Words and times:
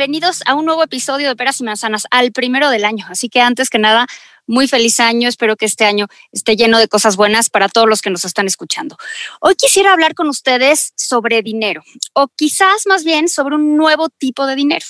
Bienvenidos 0.00 0.40
a 0.46 0.54
un 0.54 0.64
nuevo 0.64 0.82
episodio 0.82 1.28
de 1.28 1.36
Peras 1.36 1.60
y 1.60 1.64
Manzanas, 1.64 2.06
al 2.10 2.32
primero 2.32 2.70
del 2.70 2.86
año. 2.86 3.04
Así 3.10 3.28
que 3.28 3.42
antes 3.42 3.68
que 3.68 3.78
nada, 3.78 4.06
muy 4.46 4.66
feliz 4.66 4.98
año. 4.98 5.28
Espero 5.28 5.56
que 5.56 5.66
este 5.66 5.84
año 5.84 6.06
esté 6.32 6.56
lleno 6.56 6.78
de 6.78 6.88
cosas 6.88 7.16
buenas 7.16 7.50
para 7.50 7.68
todos 7.68 7.86
los 7.86 8.00
que 8.00 8.08
nos 8.08 8.24
están 8.24 8.46
escuchando. 8.46 8.96
Hoy 9.40 9.54
quisiera 9.54 9.92
hablar 9.92 10.14
con 10.14 10.28
ustedes 10.28 10.92
sobre 10.96 11.42
dinero, 11.42 11.82
o 12.14 12.28
quizás 12.28 12.86
más 12.86 13.04
bien 13.04 13.28
sobre 13.28 13.56
un 13.56 13.76
nuevo 13.76 14.08
tipo 14.08 14.46
de 14.46 14.56
dinero. 14.56 14.86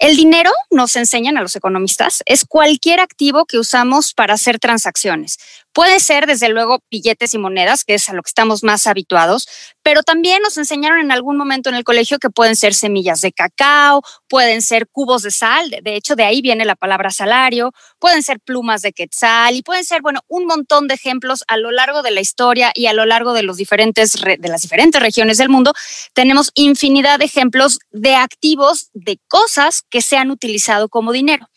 El 0.00 0.16
dinero, 0.16 0.50
nos 0.70 0.96
enseñan 0.96 1.38
a 1.38 1.42
los 1.42 1.56
economistas, 1.56 2.22
es 2.26 2.44
cualquier 2.44 3.00
activo 3.00 3.46
que 3.46 3.58
usamos 3.58 4.14
para 4.14 4.34
hacer 4.34 4.58
transacciones. 4.58 5.38
Puede 5.72 6.00
ser, 6.00 6.26
desde 6.26 6.48
luego, 6.48 6.80
billetes 6.90 7.32
y 7.32 7.38
monedas, 7.38 7.84
que 7.84 7.94
es 7.94 8.08
a 8.08 8.12
lo 8.12 8.22
que 8.22 8.28
estamos 8.28 8.64
más 8.64 8.88
habituados, 8.88 9.46
pero 9.84 10.02
también 10.02 10.42
nos 10.42 10.58
enseñaron 10.58 10.98
en 10.98 11.12
algún 11.12 11.36
momento 11.36 11.68
en 11.68 11.76
el 11.76 11.84
colegio 11.84 12.18
que 12.18 12.28
pueden 12.28 12.56
ser 12.56 12.74
semillas 12.74 13.20
de 13.20 13.30
cacao, 13.30 14.02
pueden 14.28 14.62
ser 14.62 14.88
cubos 14.88 15.22
de 15.22 15.30
sal, 15.30 15.70
de 15.70 15.94
hecho 15.94 16.16
de 16.16 16.24
ahí 16.24 16.42
viene 16.42 16.64
la 16.64 16.74
palabra 16.74 17.10
salario, 17.10 17.72
pueden 18.00 18.24
ser 18.24 18.40
plumas 18.40 18.82
de 18.82 18.92
quetzal 18.92 19.54
y 19.54 19.62
pueden 19.62 19.84
ser, 19.84 20.02
bueno, 20.02 20.22
un 20.26 20.46
montón 20.46 20.88
de 20.88 20.94
ejemplos 20.94 21.44
a 21.46 21.56
lo 21.56 21.70
largo 21.70 22.02
de 22.02 22.10
la 22.10 22.20
historia 22.20 22.72
y 22.74 22.86
a 22.86 22.92
lo 22.92 23.06
largo 23.06 23.32
de, 23.32 23.44
los 23.44 23.56
diferentes, 23.56 24.14
de 24.14 24.48
las 24.48 24.62
diferentes 24.62 25.00
regiones 25.00 25.38
del 25.38 25.50
mundo. 25.50 25.72
Tenemos 26.14 26.50
infinidad 26.54 27.20
de 27.20 27.26
ejemplos 27.26 27.78
de 27.90 28.16
activos, 28.16 28.90
de 28.92 29.20
cosas 29.28 29.82
que 29.88 30.02
se 30.02 30.16
han 30.16 30.32
utilizado 30.32 30.88
como 30.88 31.12
dinero. 31.12 31.48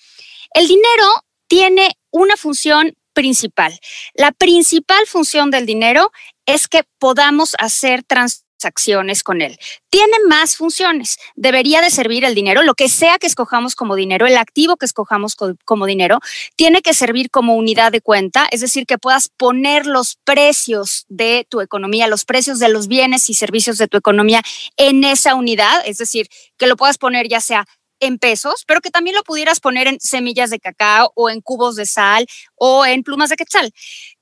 El 0.53 0.67
dinero 0.67 1.23
tiene 1.47 1.97
una 2.11 2.37
función 2.37 2.93
principal. 3.13 3.77
La 4.13 4.31
principal 4.31 5.05
función 5.07 5.51
del 5.51 5.65
dinero 5.65 6.11
es 6.45 6.67
que 6.67 6.83
podamos 6.99 7.55
hacer 7.59 8.03
transacciones 8.03 9.23
con 9.23 9.41
él. 9.41 9.57
Tiene 9.89 10.13
más 10.29 10.55
funciones. 10.55 11.17
Debería 11.35 11.81
de 11.81 11.89
servir 11.89 12.23
el 12.23 12.33
dinero, 12.33 12.63
lo 12.63 12.75
que 12.75 12.87
sea 12.87 13.17
que 13.17 13.27
escojamos 13.27 13.75
como 13.75 13.95
dinero, 13.95 14.25
el 14.25 14.37
activo 14.37 14.77
que 14.77 14.85
escojamos 14.85 15.35
co- 15.35 15.55
como 15.65 15.85
dinero, 15.85 16.19
tiene 16.55 16.81
que 16.81 16.93
servir 16.93 17.29
como 17.29 17.55
unidad 17.55 17.91
de 17.91 17.99
cuenta, 17.99 18.47
es 18.51 18.61
decir, 18.61 18.85
que 18.85 18.97
puedas 18.97 19.29
poner 19.35 19.85
los 19.85 20.17
precios 20.23 21.05
de 21.09 21.45
tu 21.49 21.59
economía, 21.59 22.07
los 22.07 22.23
precios 22.23 22.59
de 22.59 22.69
los 22.69 22.87
bienes 22.87 23.29
y 23.29 23.33
servicios 23.33 23.77
de 23.77 23.87
tu 23.89 23.97
economía 23.97 24.41
en 24.77 25.03
esa 25.03 25.35
unidad, 25.35 25.81
es 25.85 25.97
decir, 25.97 26.27
que 26.57 26.67
lo 26.67 26.77
puedas 26.77 26.97
poner 26.97 27.27
ya 27.27 27.41
sea 27.41 27.65
en 28.05 28.17
pesos, 28.17 28.63
pero 28.67 28.81
que 28.81 28.91
también 28.91 29.15
lo 29.15 29.23
pudieras 29.23 29.59
poner 29.59 29.87
en 29.87 29.99
semillas 29.99 30.49
de 30.49 30.59
cacao 30.59 31.11
o 31.15 31.29
en 31.29 31.41
cubos 31.41 31.75
de 31.75 31.85
sal 31.85 32.25
o 32.55 32.85
en 32.85 33.03
plumas 33.03 33.29
de 33.29 33.35
quetzal. 33.35 33.71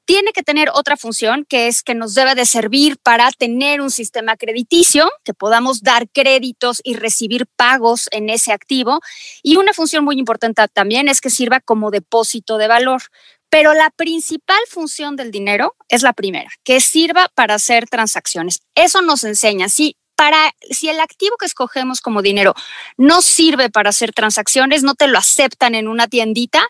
Tiene 0.05 0.33
que 0.33 0.43
tener 0.43 0.69
otra 0.73 0.97
función 0.97 1.45
que 1.47 1.67
es 1.67 1.83
que 1.83 1.95
nos 1.95 2.15
debe 2.15 2.35
de 2.35 2.45
servir 2.45 2.97
para 3.01 3.31
tener 3.31 3.81
un 3.81 3.91
sistema 3.91 4.35
crediticio, 4.35 5.09
que 5.23 5.33
podamos 5.33 5.83
dar 5.83 6.09
créditos 6.09 6.81
y 6.83 6.95
recibir 6.95 7.45
pagos 7.55 8.09
en 8.11 8.29
ese 8.29 8.51
activo. 8.51 8.99
Y 9.41 9.55
una 9.55 9.73
función 9.73 10.03
muy 10.03 10.17
importante 10.17 10.63
también 10.73 11.07
es 11.07 11.21
que 11.21 11.29
sirva 11.29 11.59
como 11.59 11.91
depósito 11.91 12.57
de 12.57 12.67
valor. 12.67 13.03
Pero 13.49 13.73
la 13.73 13.89
principal 13.89 14.59
función 14.69 15.17
del 15.17 15.29
dinero 15.29 15.75
es 15.89 16.03
la 16.03 16.13
primera, 16.13 16.49
que 16.63 16.79
sirva 16.79 17.29
para 17.35 17.55
hacer 17.55 17.87
transacciones. 17.87 18.61
Eso 18.75 19.01
nos 19.01 19.25
enseña. 19.25 19.67
Si 19.67 19.97
para 20.21 20.53
si 20.69 20.87
el 20.87 20.99
activo 20.99 21.35
que 21.35 21.47
escogemos 21.47 21.99
como 21.99 22.21
dinero 22.21 22.53
no 22.95 23.23
sirve 23.23 23.71
para 23.71 23.89
hacer 23.89 24.13
transacciones, 24.13 24.83
no 24.83 24.93
te 24.93 25.07
lo 25.07 25.17
aceptan 25.17 25.73
en 25.73 25.87
una 25.87 26.07
tiendita, 26.07 26.61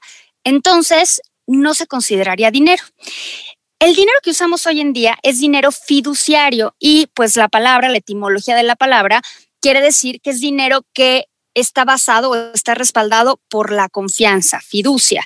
entonces 0.45 1.21
no 1.47 1.73
se 1.73 1.85
consideraría 1.85 2.49
dinero. 2.49 2.81
El 3.77 3.93
dinero 3.93 4.17
que 4.23 4.29
usamos 4.29 4.65
hoy 4.67 4.79
en 4.79 4.93
día 4.93 5.17
es 5.21 5.41
dinero 5.41 5.73
fiduciario 5.73 6.75
y 6.79 7.07
pues 7.07 7.35
la 7.35 7.49
palabra, 7.49 7.89
la 7.89 7.97
etimología 7.97 8.55
de 8.55 8.63
la 8.63 8.77
palabra, 8.77 9.21
quiere 9.59 9.81
decir 9.81 10.21
que 10.21 10.29
es 10.29 10.39
dinero 10.39 10.85
que 10.93 11.25
está 11.53 11.83
basado 11.83 12.29
o 12.29 12.35
está 12.53 12.73
respaldado 12.73 13.41
por 13.49 13.73
la 13.73 13.89
confianza, 13.89 14.61
fiducia. 14.61 15.25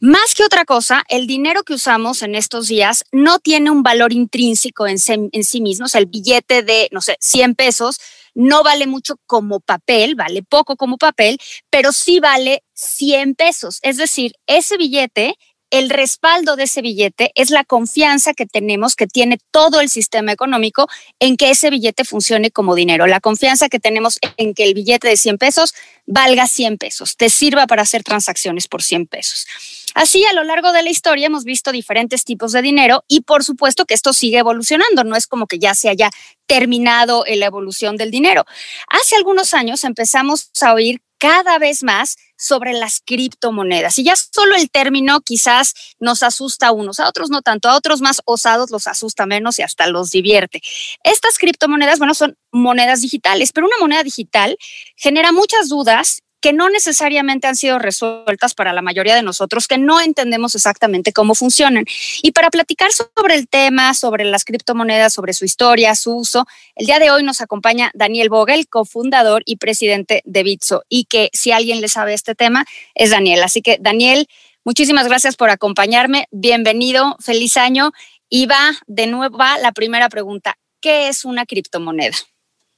Más 0.00 0.34
que 0.36 0.44
otra 0.44 0.64
cosa, 0.64 1.02
el 1.08 1.26
dinero 1.26 1.64
que 1.64 1.74
usamos 1.74 2.22
en 2.22 2.36
estos 2.36 2.68
días 2.68 3.04
no 3.10 3.40
tiene 3.40 3.70
un 3.72 3.82
valor 3.82 4.12
intrínseco 4.12 4.86
en, 4.86 4.98
sí 4.98 5.60
mismo. 5.60 5.86
O 5.86 5.88
sea, 5.88 6.00
el 6.00 6.06
billete 6.06 6.62
de, 6.62 6.88
no 6.92 7.00
sé, 7.00 7.16
100 7.20 7.56
pesos 7.56 7.98
no 8.34 8.62
vale 8.62 8.86
mucho 8.86 9.16
como 9.26 9.58
papel, 9.58 10.14
vale 10.14 10.44
poco 10.44 10.76
como 10.76 10.98
papel, 10.98 11.38
pero 11.68 11.90
sí 11.90 12.20
vale 12.20 12.62
100 12.74 13.34
pesos. 13.34 13.80
Es 13.82 13.96
decir, 13.96 14.34
ese 14.46 14.76
billete, 14.76 15.34
el 15.70 15.90
respaldo 15.90 16.56
de 16.56 16.64
ese 16.64 16.82
billete 16.82 17.32
es 17.34 17.50
la 17.50 17.64
confianza 17.64 18.34
que 18.34 18.46
tenemos, 18.46 18.96
que 18.96 19.06
tiene 19.06 19.38
todo 19.50 19.80
el 19.80 19.88
sistema 19.88 20.32
económico 20.32 20.88
en 21.18 21.36
que 21.36 21.50
ese 21.50 21.70
billete 21.70 22.04
funcione 22.04 22.50
como 22.50 22.74
dinero. 22.74 23.06
La 23.06 23.20
confianza 23.20 23.68
que 23.68 23.80
tenemos 23.80 24.18
en 24.36 24.54
que 24.54 24.64
el 24.64 24.74
billete 24.74 25.08
de 25.08 25.16
100 25.16 25.38
pesos 25.38 25.74
valga 26.06 26.46
100 26.46 26.78
pesos, 26.78 27.16
te 27.16 27.28
sirva 27.28 27.66
para 27.66 27.82
hacer 27.82 28.02
transacciones 28.02 28.66
por 28.66 28.82
100 28.82 29.06
pesos. 29.06 29.46
Así, 29.94 30.24
a 30.24 30.32
lo 30.32 30.44
largo 30.44 30.72
de 30.72 30.82
la 30.82 30.90
historia 30.90 31.26
hemos 31.26 31.44
visto 31.44 31.72
diferentes 31.72 32.24
tipos 32.24 32.52
de 32.52 32.62
dinero 32.62 33.04
y 33.08 33.22
por 33.22 33.44
supuesto 33.44 33.84
que 33.84 33.94
esto 33.94 34.12
sigue 34.12 34.38
evolucionando, 34.38 35.04
no 35.04 35.16
es 35.16 35.26
como 35.26 35.46
que 35.46 35.58
ya 35.58 35.74
se 35.74 35.88
haya 35.88 36.10
terminado 36.46 37.24
la 37.26 37.46
evolución 37.46 37.96
del 37.96 38.10
dinero. 38.10 38.44
Hace 38.88 39.16
algunos 39.16 39.54
años 39.54 39.84
empezamos 39.84 40.50
a 40.62 40.72
oír 40.72 41.02
cada 41.18 41.58
vez 41.58 41.82
más 41.82 42.16
sobre 42.36 42.72
las 42.72 43.00
criptomonedas 43.04 43.98
y 43.98 44.04
ya 44.04 44.14
solo 44.16 44.54
el 44.54 44.70
término 44.70 45.20
quizás 45.20 45.74
nos 45.98 46.22
asusta 46.22 46.68
a 46.68 46.72
unos, 46.72 47.00
a 47.00 47.08
otros 47.08 47.30
no 47.30 47.42
tanto, 47.42 47.68
a 47.68 47.76
otros 47.76 48.00
más 48.00 48.22
osados 48.24 48.70
los 48.70 48.86
asusta 48.86 49.26
menos 49.26 49.58
y 49.58 49.62
hasta 49.62 49.88
los 49.88 50.10
divierte. 50.10 50.62
Estas 51.02 51.38
criptomonedas, 51.38 51.98
bueno, 51.98 52.14
son 52.14 52.36
monedas 52.52 53.00
digitales, 53.00 53.52
pero 53.52 53.66
una 53.66 53.78
moneda 53.80 54.02
digital 54.04 54.56
genera 54.96 55.32
muchas 55.32 55.68
dudas 55.68 56.22
que 56.40 56.52
no 56.52 56.70
necesariamente 56.70 57.46
han 57.46 57.56
sido 57.56 57.78
resueltas 57.78 58.54
para 58.54 58.72
la 58.72 58.82
mayoría 58.82 59.14
de 59.14 59.22
nosotros, 59.22 59.66
que 59.66 59.78
no 59.78 60.00
entendemos 60.00 60.54
exactamente 60.54 61.12
cómo 61.12 61.34
funcionan. 61.34 61.84
Y 62.22 62.32
para 62.32 62.50
platicar 62.50 62.90
sobre 62.92 63.34
el 63.34 63.48
tema, 63.48 63.94
sobre 63.94 64.24
las 64.24 64.44
criptomonedas, 64.44 65.12
sobre 65.12 65.32
su 65.32 65.44
historia, 65.44 65.94
su 65.94 66.16
uso, 66.16 66.46
el 66.76 66.86
día 66.86 66.98
de 66.98 67.10
hoy 67.10 67.22
nos 67.22 67.40
acompaña 67.40 67.90
Daniel 67.94 68.28
Vogel, 68.28 68.68
cofundador 68.68 69.42
y 69.46 69.56
presidente 69.56 70.22
de 70.24 70.42
Bitso, 70.42 70.84
y 70.88 71.04
que 71.04 71.30
si 71.32 71.52
alguien 71.52 71.80
le 71.80 71.88
sabe 71.88 72.14
este 72.14 72.34
tema 72.34 72.64
es 72.94 73.10
Daniel. 73.10 73.42
Así 73.42 73.62
que 73.62 73.78
Daniel, 73.80 74.28
muchísimas 74.64 75.08
gracias 75.08 75.36
por 75.36 75.50
acompañarme, 75.50 76.26
bienvenido, 76.30 77.16
feliz 77.20 77.56
año. 77.56 77.92
Y 78.30 78.46
va 78.46 78.72
de 78.86 79.06
nuevo 79.06 79.38
va 79.38 79.58
la 79.58 79.72
primera 79.72 80.10
pregunta, 80.10 80.58
¿qué 80.80 81.08
es 81.08 81.24
una 81.24 81.46
criptomoneda? 81.46 82.16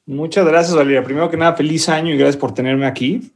Muchas 0.07 0.47
gracias, 0.47 0.75
Valeria. 0.75 1.05
Primero 1.05 1.31
que 1.31 1.37
nada, 1.37 1.55
feliz 1.55 1.89
año 1.89 2.13
y 2.13 2.17
gracias 2.17 2.37
por 2.37 2.55
tenerme 2.55 2.87
aquí. 2.87 3.33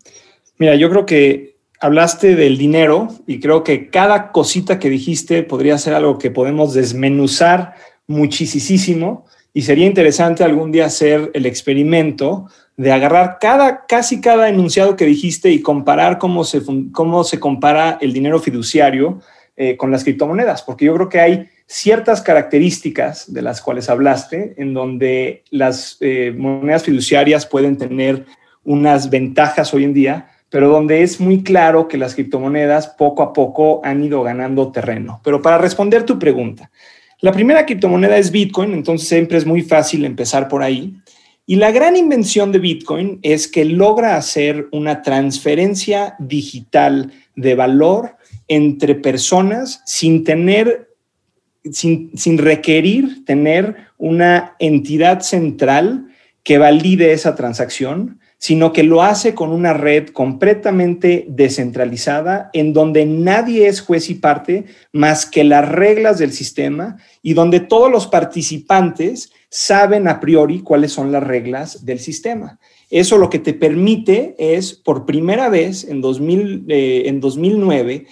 Mira, 0.59 0.75
yo 0.75 0.89
creo 0.91 1.07
que 1.07 1.57
hablaste 1.81 2.35
del 2.35 2.57
dinero 2.57 3.09
y 3.27 3.41
creo 3.41 3.63
que 3.63 3.91
cada 3.91 4.33
cosita 4.33 4.79
que 4.79 4.89
dijiste 4.89 5.43
podría 5.43 5.77
ser 5.79 5.95
algo 5.95 6.19
que 6.19 6.31
podemos 6.31 6.75
desmenuzar 6.75 7.75
muchísimo 8.07 9.27
y 9.53 9.63
sería 9.63 9.87
interesante 9.87 10.43
algún 10.43 10.73
día 10.73 10.87
hacer 10.87 11.31
el 11.35 11.47
experimento 11.47 12.49
de 12.77 12.91
agarrar 12.91 13.39
cada, 13.41 13.87
casi 13.87 14.21
cada 14.21 14.49
enunciado 14.49 14.97
que 14.97 15.07
dijiste 15.07 15.51
y 15.51 15.63
comparar 15.63 16.19
cómo 16.19 16.43
se, 16.45 16.63
cómo 16.93 17.23
se 17.23 17.39
compara 17.39 17.99
el 18.01 18.13
dinero 18.13 18.41
fiduciario 18.41 19.21
eh, 19.57 19.77
con 19.77 19.93
las 19.93 20.03
criptomonedas, 20.03 20.63
porque 20.63 20.87
yo 20.87 20.95
creo 20.95 21.09
que 21.09 21.21
hay 21.21 21.49
ciertas 21.67 22.23
características 22.23 23.33
de 23.33 23.43
las 23.43 23.61
cuales 23.61 23.89
hablaste, 23.89 24.55
en 24.59 24.75
donde 24.75 25.45
las 25.51 25.97
eh, 26.01 26.33
monedas 26.37 26.85
fiduciarias 26.85 27.47
pueden 27.47 27.77
tener 27.77 28.27
unas 28.65 29.11
ventajas 29.11 29.73
hoy 29.75 29.85
en 29.85 29.95
día, 29.95 30.31
pero 30.51 30.69
donde 30.69 31.03
es 31.03 31.21
muy 31.21 31.43
claro 31.43 31.89
que 31.89 31.99
las 31.99 32.15
criptomonedas 32.15 32.89
poco 32.89 33.23
a 33.23 33.33
poco 33.33 33.81
han 33.85 34.05
ido 34.05 34.23
ganando 34.23 34.71
terreno. 34.71 35.21
Pero 35.25 35.43
para 35.43 35.59
responder 35.59 36.05
tu 36.05 36.19
pregunta, 36.19 36.71
la 37.21 37.33
primera 37.33 37.65
criptomoneda 37.67 38.19
es 38.19 38.31
Bitcoin, 38.31 38.73
entonces 38.73 39.09
siempre 39.09 39.39
es 39.39 39.47
muy 39.47 39.63
fácil 39.63 40.05
empezar 40.05 40.49
por 40.49 40.63
ahí. 40.63 40.95
Y 41.47 41.57
la 41.57 41.73
gran 41.73 41.97
invención 41.97 42.53
de 42.53 42.59
Bitcoin 42.59 43.19
es 43.23 43.49
que 43.49 43.65
logra 43.65 44.17
hacer 44.17 44.69
una 44.73 45.03
transferencia 45.03 46.17
digital 46.19 47.13
de 47.37 47.55
valor 47.55 48.17
entre 48.49 48.95
personas 48.95 49.83
sin 49.87 50.25
tener 50.25 50.94
sin, 51.73 52.39
requerir 52.39 53.25
tener 53.25 53.77
una 53.99 54.57
entidad 54.59 55.21
central 55.21 56.09
que 56.43 56.59
valide 56.59 57.13
esa 57.13 57.35
transacción, 57.35 58.21
sino 58.39 58.75
que 58.75 58.83
lo 58.83 59.03
hace 59.03 59.35
con 59.35 59.51
una 59.51 59.73
red 59.73 60.09
completamente 60.09 61.25
descentralizada 61.29 62.51
en 62.53 62.75
donde 62.75 63.07
nadie 63.07 63.69
es 63.69 63.81
juez 63.81 64.11
y 64.11 64.17
parte 64.17 64.67
más 64.93 65.25
que 65.25 65.45
las 65.45 65.67
reglas 65.67 66.19
del 66.19 66.33
sistema 66.33 66.99
y 67.23 67.33
donde 67.33 67.61
todos 67.61 67.91
los 67.91 68.07
participantes 68.07 69.33
saben 69.49 70.09
a 70.09 70.21
priori 70.21 70.61
cuáles 70.61 70.93
son 70.93 71.13
las 71.13 71.23
reglas 71.23 71.87
del 71.87 72.01
sistema. 72.01 72.59
Eso 72.91 73.17
lo 73.17 73.31
que 73.31 73.39
te 73.39 73.55
permite 73.55 74.35
es, 74.37 74.75
por 74.75 75.07
primera 75.07 75.49
vez 75.49 75.85
en, 75.85 76.03
2000, 76.03 76.67
eh, 76.69 77.03
en 77.07 77.21
2009, 77.21 78.07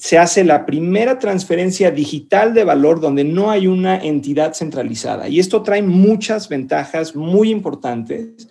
se 0.00 0.16
hace 0.16 0.44
la 0.44 0.64
primera 0.64 1.18
transferencia 1.18 1.90
digital 1.90 2.54
de 2.54 2.64
valor 2.64 3.00
donde 3.00 3.22
no 3.22 3.50
hay 3.50 3.66
una 3.66 3.98
entidad 3.98 4.54
centralizada. 4.54 5.28
Y 5.28 5.38
esto 5.38 5.62
trae 5.62 5.82
muchas 5.82 6.48
ventajas 6.48 7.14
muy 7.14 7.50
importantes 7.50 8.48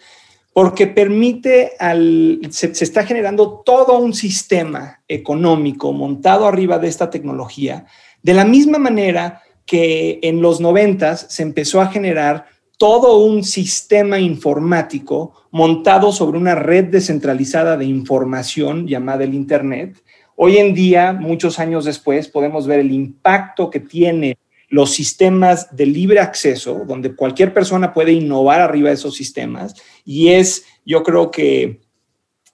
porque 0.54 0.86
permite 0.86 1.72
al, 1.80 2.40
se, 2.52 2.76
se, 2.76 2.84
está 2.84 3.04
generando 3.04 3.64
todo 3.66 3.98
un 3.98 4.14
sistema 4.14 5.02
económico 5.08 5.92
montado 5.92 6.46
arriba 6.46 6.78
de 6.78 6.88
esta 6.88 7.10
tecnología, 7.10 7.88
de 8.22 8.36
la 8.36 8.46
misma 8.46 8.78
manera 8.78 9.42
que 9.66 10.20
en 10.22 10.44
los 10.44 10.62
noventas 10.62 11.26
se 11.30 11.42
empezó 11.42 11.82
a 11.82 11.88
generar 11.88 12.46
todo 12.78 13.26
un 13.26 13.44
sistema 13.44 14.20
informático 14.20 15.34
montado 15.50 16.12
sobre 16.12 16.38
una 16.38 16.54
red 16.54 16.86
descentralizada 16.86 17.76
de 17.76 17.86
información 17.86 18.88
llamada 18.88 19.24
el 19.24 19.34
Internet. 19.34 20.00
Hoy 20.42 20.58
en 20.58 20.74
día, 20.74 21.12
muchos 21.12 21.60
años 21.60 21.84
después, 21.84 22.30
podemos 22.30 22.66
ver 22.66 22.80
el 22.80 22.94
impacto 22.94 23.70
que 23.70 23.82
tiene 23.82 24.38
los 24.70 24.92
sistemas 24.92 25.76
de 25.76 25.86
libre 25.86 26.22
acceso, 26.22 26.86
donde 26.88 27.14
cualquier 27.14 27.54
persona 27.54 27.94
puede 27.94 28.14
innovar 28.14 28.62
arriba 28.62 28.88
de 28.88 28.96
esos 28.96 29.16
sistemas. 29.16 29.76
Y 30.06 30.30
es, 30.30 30.64
yo 30.86 31.04
creo 31.04 31.30
que 31.30 31.82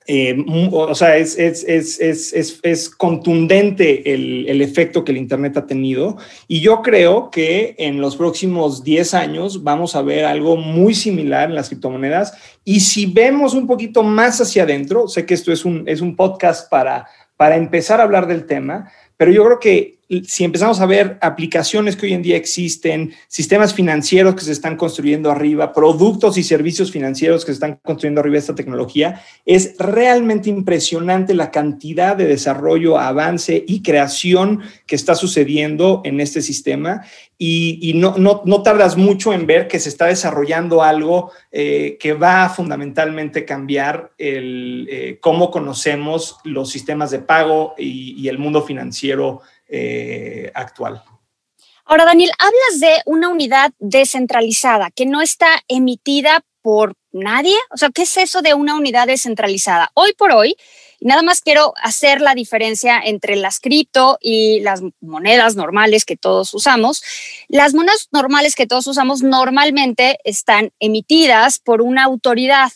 eh, 0.07 0.35
o 0.71 0.93
sea, 0.93 1.17
es, 1.17 2.89
contundente 2.95 4.13
el, 4.13 4.47
el, 4.47 4.61
efecto 4.61 5.03
que 5.03 5.11
el 5.11 5.17
Internet 5.17 5.57
ha 5.57 5.65
tenido 5.65 6.17
y 6.47 6.61
yo 6.61 6.83
creo 6.83 7.31
que 7.31 7.73
en 7.79 8.01
los 8.01 8.15
próximos 8.15 8.83
10 8.83 9.15
años 9.15 9.63
vamos 9.63 9.95
a 9.95 10.03
ver 10.03 10.25
algo 10.25 10.57
muy 10.57 10.93
similar 10.93 11.49
en 11.49 11.55
las 11.55 11.69
criptomonedas 11.69 12.37
y 12.63 12.81
si 12.81 13.07
vemos 13.07 13.55
un 13.55 13.65
poquito 13.65 14.03
más 14.03 14.39
hacia 14.39 14.61
adentro, 14.61 15.07
sé 15.07 15.25
que 15.25 15.33
esto 15.33 15.51
es 15.51 15.65
un, 15.65 15.83
es 15.87 16.01
un 16.01 16.15
podcast 16.15 16.69
para, 16.69 17.07
para 17.37 17.55
empezar 17.57 17.99
a 17.99 18.03
hablar 18.03 18.27
del 18.27 18.45
tema, 18.45 18.91
pero 19.17 19.31
yo 19.31 19.43
creo 19.45 19.59
que 19.59 19.94
si 20.23 20.43
empezamos 20.43 20.79
a 20.81 20.85
ver 20.85 21.17
aplicaciones 21.21 21.95
que 21.95 22.05
hoy 22.05 22.13
en 22.13 22.21
día 22.21 22.37
existen, 22.37 23.13
sistemas 23.27 23.73
financieros 23.73 24.35
que 24.35 24.41
se 24.41 24.51
están 24.51 24.77
construyendo 24.77 25.31
arriba, 25.31 25.73
productos 25.73 26.37
y 26.37 26.43
servicios 26.43 26.91
financieros 26.91 27.43
que 27.43 27.51
se 27.51 27.55
están 27.55 27.79
construyendo 27.83 28.21
arriba 28.21 28.33
de 28.33 28.39
esta 28.39 28.55
tecnología, 28.55 29.21
es 29.45 29.75
realmente 29.79 30.49
impresionante 30.49 31.33
la 31.33 31.49
cantidad 31.49 32.15
de 32.15 32.27
desarrollo, 32.27 32.99
avance 32.99 33.63
y 33.67 33.81
creación 33.81 34.61
que 34.85 34.95
está 34.95 35.15
sucediendo 35.15 36.01
en 36.05 36.19
este 36.19 36.41
sistema. 36.41 37.01
Y, 37.37 37.91
no, 37.95 38.15
no, 38.17 38.63
tardas 38.63 38.95
mucho 38.95 39.33
en 39.33 39.45
ver 39.45 39.67
que 39.67 39.79
se 39.79 39.89
está 39.89 40.05
desarrollando 40.05 40.81
algo 40.81 41.31
eh, 41.51 41.97
que 41.99 42.13
va 42.13 42.45
a 42.45 42.49
fundamentalmente 42.49 43.43
cambiar 43.43 44.13
el, 44.17 44.87
eh, 44.89 45.17
cómo 45.19 45.51
conocemos 45.51 46.37
los 46.45 46.69
sistemas 46.69 47.11
de 47.11 47.19
pago 47.19 47.75
y, 47.77 48.15
y 48.17 48.29
el 48.29 48.37
mundo 48.37 48.61
financiero 48.61 49.41
eh, 49.67 50.51
actual. 50.53 51.03
Ahora, 51.85 52.05
Daniel, 52.05 52.31
hablas 52.39 52.79
de 52.79 53.01
una 53.05 53.29
unidad 53.29 53.71
descentralizada 53.77 54.89
que 54.89 55.05
no 55.05 55.21
está 55.21 55.47
emitida 55.67 56.43
por 56.61 56.95
nadie. 57.11 57.55
O 57.69 57.77
sea, 57.77 57.89
¿qué 57.89 58.01
es 58.01 58.17
eso 58.17 58.41
de 58.41 58.55
una 58.55 58.75
unidad 58.75 59.05
descentralizada? 59.05 59.91
Hoy 59.93 60.13
por 60.13 60.31
hoy, 60.31 60.55
nada 60.99 61.21
más 61.21 61.41
quiero 61.41 61.75
hacer 61.81 62.21
la 62.21 62.33
diferencia 62.33 62.99
entre 63.03 63.35
las 63.35 63.59
cripto 63.59 64.17
y 64.19 64.61
las 64.61 64.81
monedas 64.99 65.55
normales 65.55 66.05
que 66.05 66.17
todos 66.17 66.55
usamos. 66.55 67.03
Las 67.49 67.75
monedas 67.75 68.07
normales 68.11 68.55
que 68.55 68.65
todos 68.65 68.87
usamos 68.87 69.21
normalmente 69.21 70.17
están 70.23 70.71
emitidas 70.79 71.59
por 71.59 71.83
una 71.83 72.03
autoridad. 72.03 72.71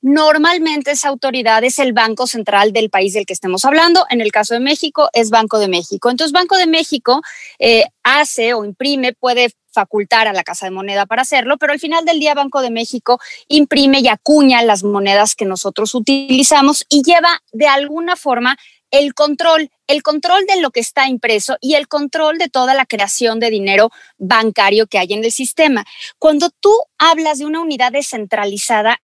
Normalmente 0.00 0.92
esa 0.92 1.08
autoridad 1.08 1.64
es 1.64 1.78
el 1.80 1.92
Banco 1.92 2.26
Central 2.26 2.72
del 2.72 2.88
país 2.88 3.14
del 3.14 3.26
que 3.26 3.32
estemos 3.32 3.64
hablando. 3.64 4.06
En 4.10 4.20
el 4.20 4.30
caso 4.30 4.54
de 4.54 4.60
México 4.60 5.10
es 5.12 5.30
Banco 5.30 5.58
de 5.58 5.68
México. 5.68 6.10
Entonces 6.10 6.32
Banco 6.32 6.56
de 6.56 6.66
México 6.66 7.20
eh, 7.58 7.84
hace 8.04 8.54
o 8.54 8.64
imprime, 8.64 9.12
puede 9.12 9.50
facultar 9.72 10.28
a 10.28 10.32
la 10.32 10.44
Casa 10.44 10.66
de 10.66 10.70
Moneda 10.70 11.06
para 11.06 11.22
hacerlo, 11.22 11.56
pero 11.58 11.72
al 11.72 11.78
final 11.78 12.04
del 12.04 12.20
día 12.20 12.34
Banco 12.34 12.62
de 12.62 12.70
México 12.70 13.20
imprime 13.48 14.00
y 14.00 14.08
acuña 14.08 14.62
las 14.62 14.82
monedas 14.82 15.34
que 15.34 15.44
nosotros 15.44 15.94
utilizamos 15.94 16.84
y 16.88 17.02
lleva 17.02 17.42
de 17.52 17.66
alguna 17.66 18.16
forma 18.16 18.56
el 18.90 19.14
control, 19.14 19.70
el 19.86 20.02
control 20.02 20.46
de 20.46 20.60
lo 20.60 20.70
que 20.70 20.80
está 20.80 21.08
impreso 21.08 21.58
y 21.60 21.74
el 21.74 21.88
control 21.88 22.38
de 22.38 22.48
toda 22.48 22.74
la 22.74 22.86
creación 22.86 23.38
de 23.38 23.50
dinero 23.50 23.90
bancario 24.16 24.86
que 24.86 24.98
hay 24.98 25.12
en 25.12 25.24
el 25.24 25.32
sistema. 25.32 25.84
Cuando 26.18 26.50
tú 26.50 26.72
hablas 26.98 27.38
de 27.38 27.46
una 27.46 27.60
unidad 27.60 27.92
descentralizada, 27.92 29.00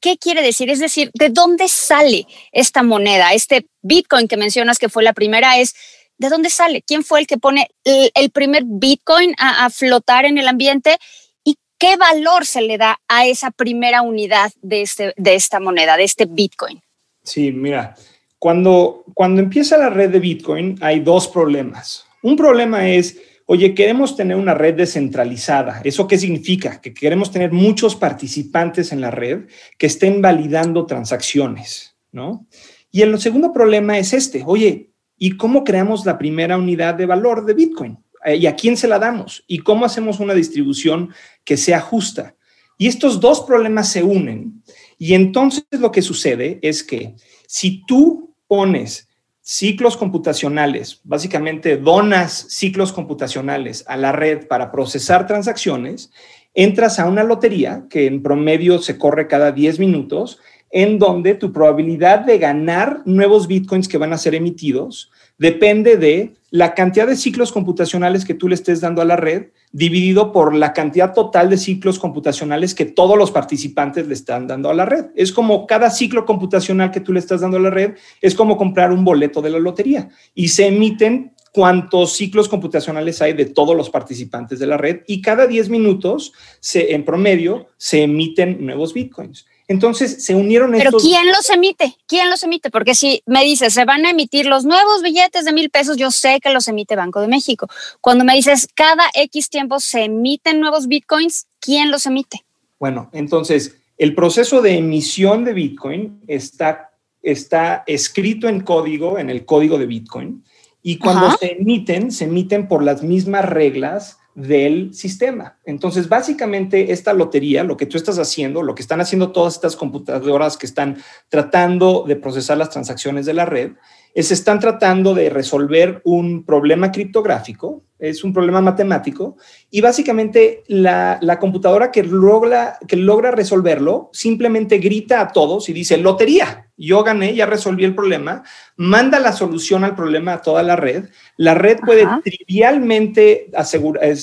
¿Qué 0.00 0.18
quiere 0.18 0.42
decir? 0.42 0.70
Es 0.70 0.78
decir, 0.78 1.10
¿de 1.14 1.30
dónde 1.30 1.68
sale 1.68 2.26
esta 2.52 2.82
moneda? 2.82 3.32
Este 3.32 3.66
Bitcoin 3.82 4.28
que 4.28 4.36
mencionas 4.36 4.78
que 4.78 4.88
fue 4.88 5.02
la 5.02 5.12
primera 5.12 5.58
es, 5.58 5.74
¿de 6.18 6.28
dónde 6.28 6.50
sale? 6.50 6.82
¿Quién 6.82 7.04
fue 7.04 7.20
el 7.20 7.26
que 7.26 7.38
pone 7.38 7.68
el, 7.84 8.30
primer 8.30 8.64
Bitcoin 8.66 9.34
a, 9.38 9.68
flotar 9.70 10.24
en 10.24 10.38
el 10.38 10.48
ambiente? 10.48 10.98
¿Y 11.44 11.56
qué 11.78 11.96
valor 11.96 12.46
se 12.46 12.62
le 12.62 12.78
da 12.78 13.00
a 13.08 13.26
esa 13.26 13.50
primera 13.50 14.02
unidad 14.02 14.52
de, 14.62 14.82
este, 14.82 15.14
de 15.16 15.34
esta 15.34 15.60
moneda, 15.60 15.96
de 15.96 16.04
este 16.04 16.26
Bitcoin? 16.26 16.80
Sí, 17.22 17.50
mira, 17.52 17.96
cuando, 18.38 19.04
cuando 19.14 19.40
empieza 19.40 19.76
la 19.76 19.90
red 19.90 20.10
de 20.10 20.20
Bitcoin 20.20 20.78
hay 20.80 21.00
dos 21.00 21.26
problemas. 21.28 22.04
Un 22.22 22.36
problema 22.36 22.88
es 22.88 23.18
oye, 23.46 23.74
queremos 23.74 24.16
tener 24.16 24.36
una 24.36 24.54
red 24.54 24.74
descentralizada. 24.74 25.80
¿Eso 25.84 26.06
qué 26.06 26.18
significa? 26.18 26.80
Que 26.80 26.92
queremos 26.92 27.30
tener 27.30 27.52
muchos 27.52 27.96
participantes 27.96 28.92
en 28.92 29.00
la 29.00 29.10
red 29.10 29.46
que 29.78 29.86
estén 29.86 30.20
validando 30.20 30.84
transacciones, 30.84 31.96
¿no? 32.12 32.46
Y 32.90 33.02
el 33.02 33.18
segundo 33.20 33.52
problema 33.52 33.98
es 33.98 34.12
este, 34.12 34.42
oye, 34.44 34.90
¿y 35.16 35.36
cómo 35.36 35.64
creamos 35.64 36.04
la 36.04 36.18
primera 36.18 36.58
unidad 36.58 36.94
de 36.94 37.06
valor 37.06 37.44
de 37.46 37.54
Bitcoin? 37.54 37.98
Eh, 38.24 38.36
¿Y 38.36 38.46
a 38.46 38.56
quién 38.56 38.76
se 38.76 38.88
la 38.88 38.98
damos? 38.98 39.44
¿Y 39.46 39.58
cómo 39.58 39.84
hacemos 39.84 40.18
una 40.18 40.34
distribución 40.34 41.12
que 41.44 41.56
sea 41.56 41.80
justa? 41.80 42.34
Y 42.78 42.88
estos 42.88 43.20
dos 43.20 43.42
problemas 43.42 43.88
se 43.90 44.02
unen. 44.02 44.62
Y 44.98 45.14
entonces 45.14 45.64
lo 45.70 45.92
que 45.92 46.02
sucede 46.02 46.58
es 46.62 46.82
que 46.82 47.14
si 47.46 47.84
tú 47.86 48.34
pones 48.48 49.05
ciclos 49.48 49.96
computacionales, 49.96 51.00
básicamente 51.04 51.76
donas 51.76 52.46
ciclos 52.48 52.92
computacionales 52.92 53.84
a 53.86 53.96
la 53.96 54.10
red 54.10 54.48
para 54.48 54.72
procesar 54.72 55.28
transacciones, 55.28 56.10
entras 56.52 56.98
a 56.98 57.06
una 57.06 57.22
lotería 57.22 57.84
que 57.88 58.06
en 58.06 58.24
promedio 58.24 58.80
se 58.80 58.98
corre 58.98 59.28
cada 59.28 59.52
10 59.52 59.78
minutos, 59.78 60.40
en 60.72 60.98
donde 60.98 61.34
tu 61.34 61.52
probabilidad 61.52 62.26
de 62.26 62.38
ganar 62.38 63.02
nuevos 63.04 63.46
bitcoins 63.46 63.86
que 63.86 63.98
van 63.98 64.12
a 64.12 64.18
ser 64.18 64.34
emitidos 64.34 65.12
depende 65.38 65.96
de 65.96 66.34
la 66.50 66.74
cantidad 66.74 67.06
de 67.06 67.14
ciclos 67.14 67.52
computacionales 67.52 68.24
que 68.24 68.34
tú 68.34 68.48
le 68.48 68.56
estés 68.56 68.80
dando 68.80 69.00
a 69.00 69.04
la 69.04 69.14
red 69.14 69.50
dividido 69.76 70.32
por 70.32 70.54
la 70.54 70.72
cantidad 70.72 71.12
total 71.12 71.50
de 71.50 71.58
ciclos 71.58 71.98
computacionales 71.98 72.74
que 72.74 72.86
todos 72.86 73.18
los 73.18 73.30
participantes 73.30 74.06
le 74.06 74.14
están 74.14 74.46
dando 74.46 74.70
a 74.70 74.74
la 74.74 74.86
red. 74.86 75.06
Es 75.14 75.32
como 75.32 75.66
cada 75.66 75.90
ciclo 75.90 76.24
computacional 76.24 76.90
que 76.90 77.00
tú 77.00 77.12
le 77.12 77.18
estás 77.18 77.42
dando 77.42 77.58
a 77.58 77.60
la 77.60 77.68
red, 77.68 77.92
es 78.22 78.34
como 78.34 78.56
comprar 78.56 78.90
un 78.90 79.04
boleto 79.04 79.42
de 79.42 79.50
la 79.50 79.58
lotería 79.58 80.08
y 80.34 80.48
se 80.48 80.68
emiten 80.68 81.34
cuántos 81.52 82.16
ciclos 82.16 82.48
computacionales 82.48 83.20
hay 83.20 83.34
de 83.34 83.44
todos 83.44 83.76
los 83.76 83.90
participantes 83.90 84.58
de 84.58 84.66
la 84.66 84.78
red 84.78 85.02
y 85.06 85.20
cada 85.20 85.46
10 85.46 85.68
minutos, 85.68 86.32
se, 86.58 86.94
en 86.94 87.04
promedio, 87.04 87.66
se 87.76 88.02
emiten 88.02 88.64
nuevos 88.64 88.94
bitcoins. 88.94 89.44
Entonces 89.68 90.24
se 90.24 90.34
unieron 90.34 90.72
Pero 90.72 90.92
¿quién 90.92 91.26
los 91.28 91.50
emite? 91.50 91.96
¿Quién 92.06 92.30
los 92.30 92.42
emite? 92.44 92.70
Porque 92.70 92.94
si 92.94 93.22
me 93.26 93.42
dices, 93.42 93.74
se 93.74 93.84
van 93.84 94.06
a 94.06 94.10
emitir 94.10 94.46
los 94.46 94.64
nuevos 94.64 95.02
billetes 95.02 95.44
de 95.44 95.52
mil 95.52 95.70
pesos, 95.70 95.96
yo 95.96 96.10
sé 96.12 96.38
que 96.40 96.50
los 96.50 96.68
emite 96.68 96.94
Banco 96.94 97.20
de 97.20 97.26
México. 97.26 97.66
Cuando 98.00 98.24
me 98.24 98.34
dices, 98.34 98.68
cada 98.74 99.04
X 99.14 99.50
tiempo 99.50 99.80
se 99.80 100.04
emiten 100.04 100.60
nuevos 100.60 100.86
bitcoins, 100.86 101.46
¿quién 101.58 101.90
los 101.90 102.06
emite? 102.06 102.44
Bueno, 102.78 103.10
entonces, 103.12 103.76
el 103.98 104.14
proceso 104.14 104.62
de 104.62 104.76
emisión 104.76 105.44
de 105.44 105.54
bitcoin 105.54 106.20
está, 106.28 106.92
está 107.22 107.82
escrito 107.86 108.48
en 108.48 108.60
código, 108.60 109.18
en 109.18 109.30
el 109.30 109.44
código 109.44 109.78
de 109.78 109.86
bitcoin, 109.86 110.44
y 110.82 110.98
cuando 110.98 111.36
se 111.36 111.56
emiten, 111.58 112.12
se 112.12 112.26
emiten 112.26 112.68
por 112.68 112.84
las 112.84 113.02
mismas 113.02 113.44
reglas 113.44 114.18
del 114.36 114.92
sistema. 114.92 115.56
Entonces, 115.64 116.10
básicamente, 116.10 116.92
esta 116.92 117.14
lotería, 117.14 117.64
lo 117.64 117.76
que 117.76 117.86
tú 117.86 117.96
estás 117.96 118.18
haciendo, 118.18 118.62
lo 118.62 118.74
que 118.74 118.82
están 118.82 119.00
haciendo 119.00 119.32
todas 119.32 119.54
estas 119.54 119.76
computadoras 119.76 120.58
que 120.58 120.66
están 120.66 120.98
tratando 121.30 122.04
de 122.06 122.16
procesar 122.16 122.58
las 122.58 122.68
transacciones 122.68 123.24
de 123.24 123.32
la 123.32 123.46
red, 123.46 123.72
es 124.14 124.30
están 124.30 124.60
tratando 124.60 125.14
de 125.14 125.30
resolver 125.30 126.02
un 126.04 126.44
problema 126.44 126.92
criptográfico, 126.92 127.82
es 127.98 128.24
un 128.24 128.32
problema 128.32 128.60
matemático, 128.60 129.36
y 129.70 129.80
básicamente 129.80 130.64
la, 130.68 131.18
la, 131.22 131.38
computadora 131.38 131.90
que 131.90 132.02
logra, 132.02 132.78
que 132.86 132.96
logra 132.96 133.30
resolverlo 133.30 134.10
simplemente 134.12 134.78
grita 134.78 135.20
a 135.20 135.28
todos 135.28 135.68
y 135.68 135.72
dice, 135.72 135.96
lotería, 135.96 136.66
yo 136.78 137.02
gané, 137.02 137.34
ya 137.34 137.46
resolví 137.46 137.84
el 137.84 137.94
problema, 137.94 138.42
manda 138.76 139.18
la 139.18 139.32
solución 139.32 139.82
al 139.82 139.94
problema 139.94 140.34
a 140.34 140.42
toda 140.42 140.62
la 140.62 140.76
red. 140.76 141.06
La 141.38 141.54
red 141.54 141.78
puede 141.80 142.06
trivialmente 142.22 143.50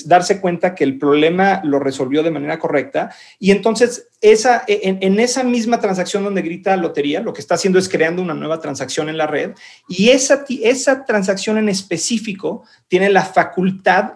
darse 0.06 0.40
cuenta 0.40 0.74
que 0.74 0.84
el 0.84 0.98
problema 0.98 1.60
lo 1.64 1.80
resolvió 1.80 2.22
de 2.22 2.30
manera 2.30 2.60
correcta 2.60 3.10
y 3.40 3.50
entonces 3.50 4.08
esa, 4.20 4.62
en, 4.68 4.98
en, 5.02 5.18
esa 5.18 5.42
misma 5.42 5.80
transacción 5.80 6.22
donde 6.22 6.42
grita 6.42 6.76
lotería, 6.76 7.20
lo 7.20 7.32
que 7.32 7.40
está 7.40 7.56
haciendo 7.56 7.78
es 7.78 7.88
creando 7.88 8.22
una 8.22 8.34
nueva 8.34 8.60
transacción 8.60 9.08
en 9.08 9.18
la 9.18 9.26
red 9.26 9.50
y 9.88 10.10
esa, 10.10 10.44
esa 10.48 11.04
transacción 11.04 11.58
en 11.58 11.68
específico 11.68 12.64
tiene 12.88 13.10
la 13.10 13.22
facultad 13.22 13.63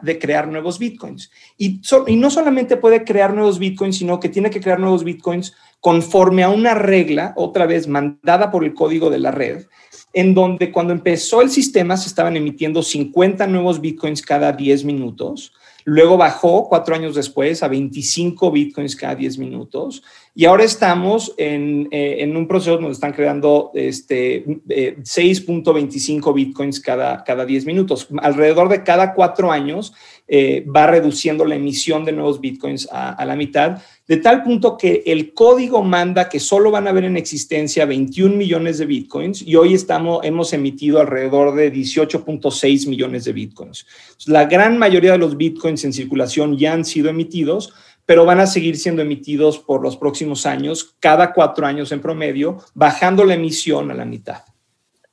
de 0.02 0.18
crear 0.18 0.48
nuevos 0.48 0.78
bitcoins. 0.78 1.30
Y, 1.56 1.80
no 2.16 2.30
solamente 2.30 2.76
puede 2.76 3.04
crear 3.04 3.34
nuevos 3.34 3.58
bitcoins, 3.58 3.98
sino 3.98 4.20
que 4.20 4.28
tiene 4.28 4.50
que 4.50 4.60
crear 4.60 4.78
nuevos 4.78 5.04
bitcoins 5.04 5.54
conforme 5.80 6.42
a 6.42 6.48
una 6.48 6.74
regla, 6.74 7.32
otra 7.36 7.66
vez 7.66 7.86
mandada 7.86 8.50
por 8.50 8.64
el 8.64 8.74
código 8.74 9.10
de 9.10 9.18
la 9.18 9.30
red, 9.30 9.66
en 10.12 10.34
donde 10.34 10.72
cuando 10.72 10.92
empezó 10.92 11.40
el 11.40 11.50
sistema 11.50 11.96
se 11.96 12.08
estaban 12.08 12.36
emitiendo 12.36 12.82
50 12.82 13.46
nuevos 13.46 13.80
bitcoins 13.80 14.22
cada 14.22 14.52
10 14.52 14.84
minutos, 14.84 15.52
luego 15.88 16.18
bajó 16.18 16.68
cuatro 16.68 16.94
años 16.94 17.14
después 17.14 17.62
a 17.62 17.68
25 17.68 18.50
bitcoins 18.50 18.94
cada 18.94 19.14
10 19.14 19.38
minutos 19.38 20.02
y 20.34 20.44
ahora 20.44 20.64
estamos 20.64 21.34
en, 21.38 21.88
eh, 21.90 22.16
en 22.20 22.36
un 22.36 22.46
proceso 22.46 22.72
donde 22.76 22.92
están 22.92 23.14
creando 23.14 23.70
este, 23.72 24.44
6.25 24.44 26.30
eh, 26.30 26.32
bitcoins 26.34 26.80
cada, 26.80 27.24
cada 27.24 27.46
10 27.46 27.64
minutos. 27.64 28.06
Alrededor 28.18 28.68
de 28.68 28.84
cada 28.84 29.14
cuatro 29.14 29.50
años 29.50 29.94
eh, 30.28 30.64
va 30.64 30.86
reduciendo 30.86 31.46
la 31.46 31.54
emisión 31.54 32.04
de 32.04 32.12
nuevos 32.12 32.40
bitcoins 32.40 32.86
a, 32.92 33.14
a, 33.14 33.24
la 33.24 33.34
mitad, 33.34 33.82
de 34.06 34.18
tal 34.18 34.42
punto 34.42 34.76
que 34.76 35.02
el 35.06 35.32
código 35.32 35.82
manda 35.82 36.28
que 36.28 36.38
solo 36.38 36.70
van 36.70 36.86
a 36.86 36.90
haber 36.90 37.04
en 37.04 37.16
existencia 37.16 37.86
21 37.86 38.36
millones 38.36 38.76
de 38.76 38.86
bitcoins 38.86 39.40
y 39.40 39.56
hoy 39.56 39.74
estamos, 39.74 40.24
hemos 40.24 40.52
emitido 40.52 41.00
alrededor 41.00 41.54
de 41.54 41.72
18.6 41.72 42.88
millones 42.88 43.24
de 43.24 43.32
bitcoins. 43.32 43.86
La 44.26 44.44
gran 44.44 44.76
mayoría 44.76 45.12
de 45.12 45.18
los 45.18 45.36
bitcoins 45.36 45.84
en 45.84 45.94
circulación 45.94 46.58
ya 46.58 46.74
han 46.74 46.84
sido 46.84 47.08
emitidos 47.08 47.72
pero 48.08 48.24
van 48.24 48.40
a 48.40 48.46
seguir 48.46 48.78
siendo 48.78 49.02
emitidos 49.02 49.58
por 49.58 49.82
los 49.82 49.98
próximos 49.98 50.46
años, 50.46 50.96
cada 50.98 51.34
cuatro 51.34 51.66
años 51.66 51.92
en 51.92 52.00
promedio, 52.00 52.56
bajando 52.72 53.22
la 53.22 53.34
emisión 53.34 53.90
a 53.90 53.94
la 53.94 54.06
mitad. 54.06 54.44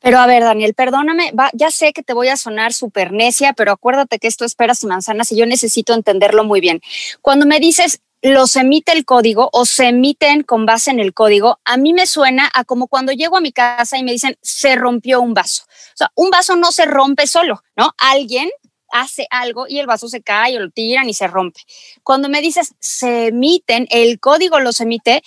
Pero 0.06 0.20
a 0.20 0.28
ver, 0.28 0.44
Daniel, 0.44 0.76
perdóname, 0.76 1.34
ya 1.54 1.72
sé 1.72 1.92
que 1.92 2.04
te 2.04 2.14
voy 2.14 2.28
a 2.28 2.38
sonar 2.38 2.74
súper 2.74 3.12
necia, 3.12 3.54
pero 3.54 3.72
acuérdate 3.72 4.20
que 4.20 4.28
esto 4.28 4.46
es 4.46 4.54
peras 4.54 4.84
y 4.84 4.86
manzanas 4.86 5.32
y 5.32 5.36
yo 5.36 5.48
necesito 5.48 5.96
entenderlo 5.96 6.44
muy 6.44 6.62
bien. 6.62 6.80
Cuando 7.24 7.48
me 7.48 7.60
dices 7.60 8.02
los 8.22 8.56
emite 8.56 8.92
el 8.92 9.04
código 9.04 9.50
o 9.52 9.66
se 9.66 9.88
emiten 9.88 10.44
con 10.44 10.68
base 10.68 10.92
en 10.92 11.00
el 11.00 11.16
código, 11.16 11.58
a 11.66 11.78
mí 11.78 11.92
me 11.92 12.06
suena 12.06 12.52
a 12.54 12.66
como 12.66 12.88
cuando 12.88 13.14
llego 13.14 13.36
a 13.38 13.42
mi 13.42 13.52
casa 13.52 13.98
y 13.98 14.04
me 14.04 14.12
dicen 14.12 14.38
se 14.44 14.76
rompió 14.76 15.22
un 15.22 15.34
vaso. 15.34 15.64
O 15.64 15.98
sea, 15.98 16.12
un 16.14 16.30
vaso 16.30 16.56
no 16.56 16.72
se 16.72 16.86
rompe 16.86 17.26
solo, 17.26 17.64
¿no? 17.76 17.90
Alguien 17.98 18.52
hace 18.92 19.26
algo 19.32 19.66
y 19.68 19.80
el 19.80 19.88
vaso 19.88 20.08
se 20.08 20.22
cae 20.22 20.56
o 20.56 20.60
lo 20.60 20.70
tiran 20.70 21.10
y 21.10 21.16
se 21.16 21.26
rompe. 21.26 21.62
Cuando 22.04 22.30
me 22.30 22.42
dices 22.42 22.76
se 22.80 23.28
emiten, 23.30 23.88
el 23.90 24.20
código 24.20 24.60
los 24.60 24.82
emite, 24.82 25.24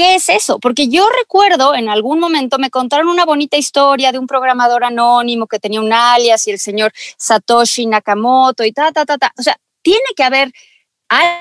¿qué 0.00 0.14
es 0.14 0.30
eso? 0.30 0.58
Porque 0.58 0.88
yo 0.88 1.06
recuerdo 1.10 1.74
en 1.74 1.90
algún 1.90 2.20
momento 2.20 2.58
me 2.58 2.70
contaron 2.70 3.08
una 3.08 3.26
bonita 3.26 3.58
historia 3.58 4.12
de 4.12 4.18
un 4.18 4.26
programador 4.26 4.82
anónimo 4.82 5.46
que 5.46 5.58
tenía 5.58 5.78
un 5.78 5.92
alias 5.92 6.46
y 6.46 6.52
el 6.52 6.58
señor 6.58 6.90
Satoshi 7.18 7.84
Nakamoto 7.84 8.64
y 8.64 8.72
ta, 8.72 8.92
ta, 8.92 9.04
ta, 9.04 9.18
ta. 9.18 9.30
O 9.38 9.42
sea, 9.42 9.58
tiene 9.82 10.06
que 10.16 10.22
haber 10.22 10.52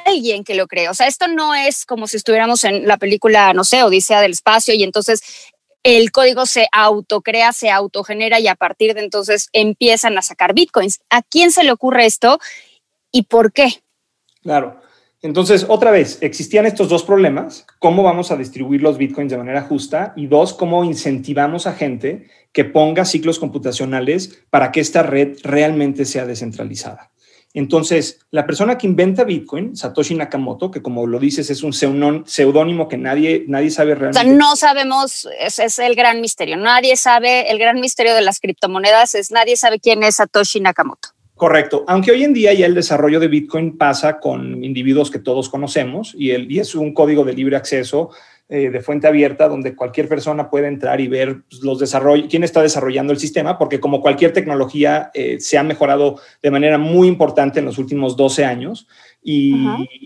alguien 0.05 0.43
que 0.43 0.55
lo 0.55 0.67
cree. 0.67 0.89
O 0.89 0.93
sea, 0.93 1.07
esto 1.07 1.29
no 1.29 1.55
es 1.55 1.85
como 1.85 2.05
si 2.05 2.17
estuviéramos 2.17 2.65
en 2.65 2.85
la 2.85 2.97
película, 2.97 3.53
no 3.53 3.63
sé, 3.63 3.81
Odisea 3.81 4.19
del 4.19 4.33
Espacio 4.33 4.73
y 4.73 4.83
entonces 4.83 5.21
el 5.83 6.11
código 6.11 6.45
se 6.45 6.67
autocrea, 6.73 7.53
se 7.53 7.69
autogenera 7.69 8.41
y 8.41 8.49
a 8.49 8.55
partir 8.55 8.93
de 8.93 8.99
entonces 8.99 9.47
empiezan 9.53 10.17
a 10.17 10.21
sacar 10.21 10.53
bitcoins. 10.53 10.99
¿A 11.09 11.21
quién 11.21 11.53
se 11.53 11.63
le 11.63 11.71
ocurre 11.71 12.05
esto 12.05 12.39
y 13.09 13.23
por 13.23 13.53
qué? 13.53 13.81
Claro. 14.41 14.81
Entonces, 15.21 15.65
otra 15.67 15.91
vez, 15.91 16.17
existían 16.21 16.65
estos 16.65 16.87
dos 16.87 17.03
problemas, 17.03 17.65
cómo 17.79 18.03
vamos 18.03 18.31
a 18.31 18.37
distribuir 18.37 18.81
los 18.81 18.97
bitcoins 18.97 19.31
de 19.31 19.37
manera 19.37 19.63
justa 19.63 20.13
y 20.15 20.27
dos, 20.27 20.53
cómo 20.53 20.85
incentivamos 20.85 21.67
a 21.67 21.73
gente 21.73 22.27
que 22.53 22.63
ponga 22.63 23.03
ciclos 23.03 23.37
computacionales 23.37 24.41
para 24.49 24.71
que 24.71 24.79
esta 24.79 25.03
red 25.03 25.37
realmente 25.43 26.05
sea 26.05 26.25
descentralizada. 26.25 27.11
Entonces, 27.53 28.19
la 28.29 28.45
persona 28.45 28.77
que 28.77 28.85
inventa 28.85 29.23
Bitcoin, 29.23 29.75
Satoshi 29.75 30.13
Nakamoto, 30.13 30.69
que 30.69 30.83
como 30.83 31.07
lo 31.07 31.19
dices 31.19 31.49
es 31.49 31.63
un 31.63 31.73
seudónimo 31.73 32.87
que 32.87 32.97
nadie, 32.97 33.43
nadie 33.47 33.71
sabe 33.71 33.95
realmente. 33.95 34.19
O 34.19 34.23
sea, 34.23 34.37
no 34.37 34.55
sabemos, 34.55 35.27
ese 35.39 35.65
es 35.65 35.79
el 35.79 35.95
gran 35.95 36.21
misterio. 36.21 36.57
Nadie 36.57 36.95
sabe, 36.95 37.49
el 37.49 37.57
gran 37.57 37.81
misterio 37.81 38.13
de 38.13 38.21
las 38.21 38.39
criptomonedas 38.39 39.15
es 39.15 39.31
nadie 39.31 39.57
sabe 39.57 39.79
quién 39.79 40.03
es 40.03 40.17
Satoshi 40.17 40.59
Nakamoto. 40.59 41.09
Correcto, 41.39 41.85
aunque 41.87 42.11
hoy 42.11 42.25
en 42.25 42.33
día 42.33 42.51
ya 42.51 42.65
el 42.65 42.75
desarrollo 42.75 43.17
de 43.17 43.29
Bitcoin 43.29 43.77
pasa 43.77 44.19
con 44.19 44.61
individuos 44.61 45.09
que 45.09 45.19
todos 45.19 45.47
conocemos 45.47 46.13
y, 46.13 46.31
el, 46.31 46.51
y 46.51 46.59
es 46.59 46.75
un 46.75 46.93
código 46.93 47.23
de 47.23 47.31
libre 47.31 47.55
acceso 47.55 48.09
eh, 48.51 48.71
de 48.71 48.81
fuente 48.81 49.07
abierta 49.07 49.47
donde 49.47 49.75
cualquier 49.75 50.07
persona 50.07 50.49
puede 50.49 50.67
entrar 50.67 50.99
y 50.99 51.07
ver 51.07 51.43
pues, 51.47 51.61
los 51.61 51.77
desarrollos, 51.77 52.25
quién 52.31 52.43
está 52.43 52.63
desarrollando 52.63 53.13
el 53.13 53.19
sistema, 53.19 53.59
porque 53.59 53.79
como 53.79 54.01
cualquier 54.01 54.33
tecnología 54.33 55.11
eh, 55.13 55.39
se 55.39 55.59
ha 55.59 55.63
mejorado 55.63 56.19
de 56.41 56.49
manera 56.49 56.79
muy 56.79 57.07
importante 57.07 57.59
en 57.59 57.65
los 57.65 57.77
últimos 57.77 58.17
12 58.17 58.45
años 58.45 58.87
y, 59.21 59.53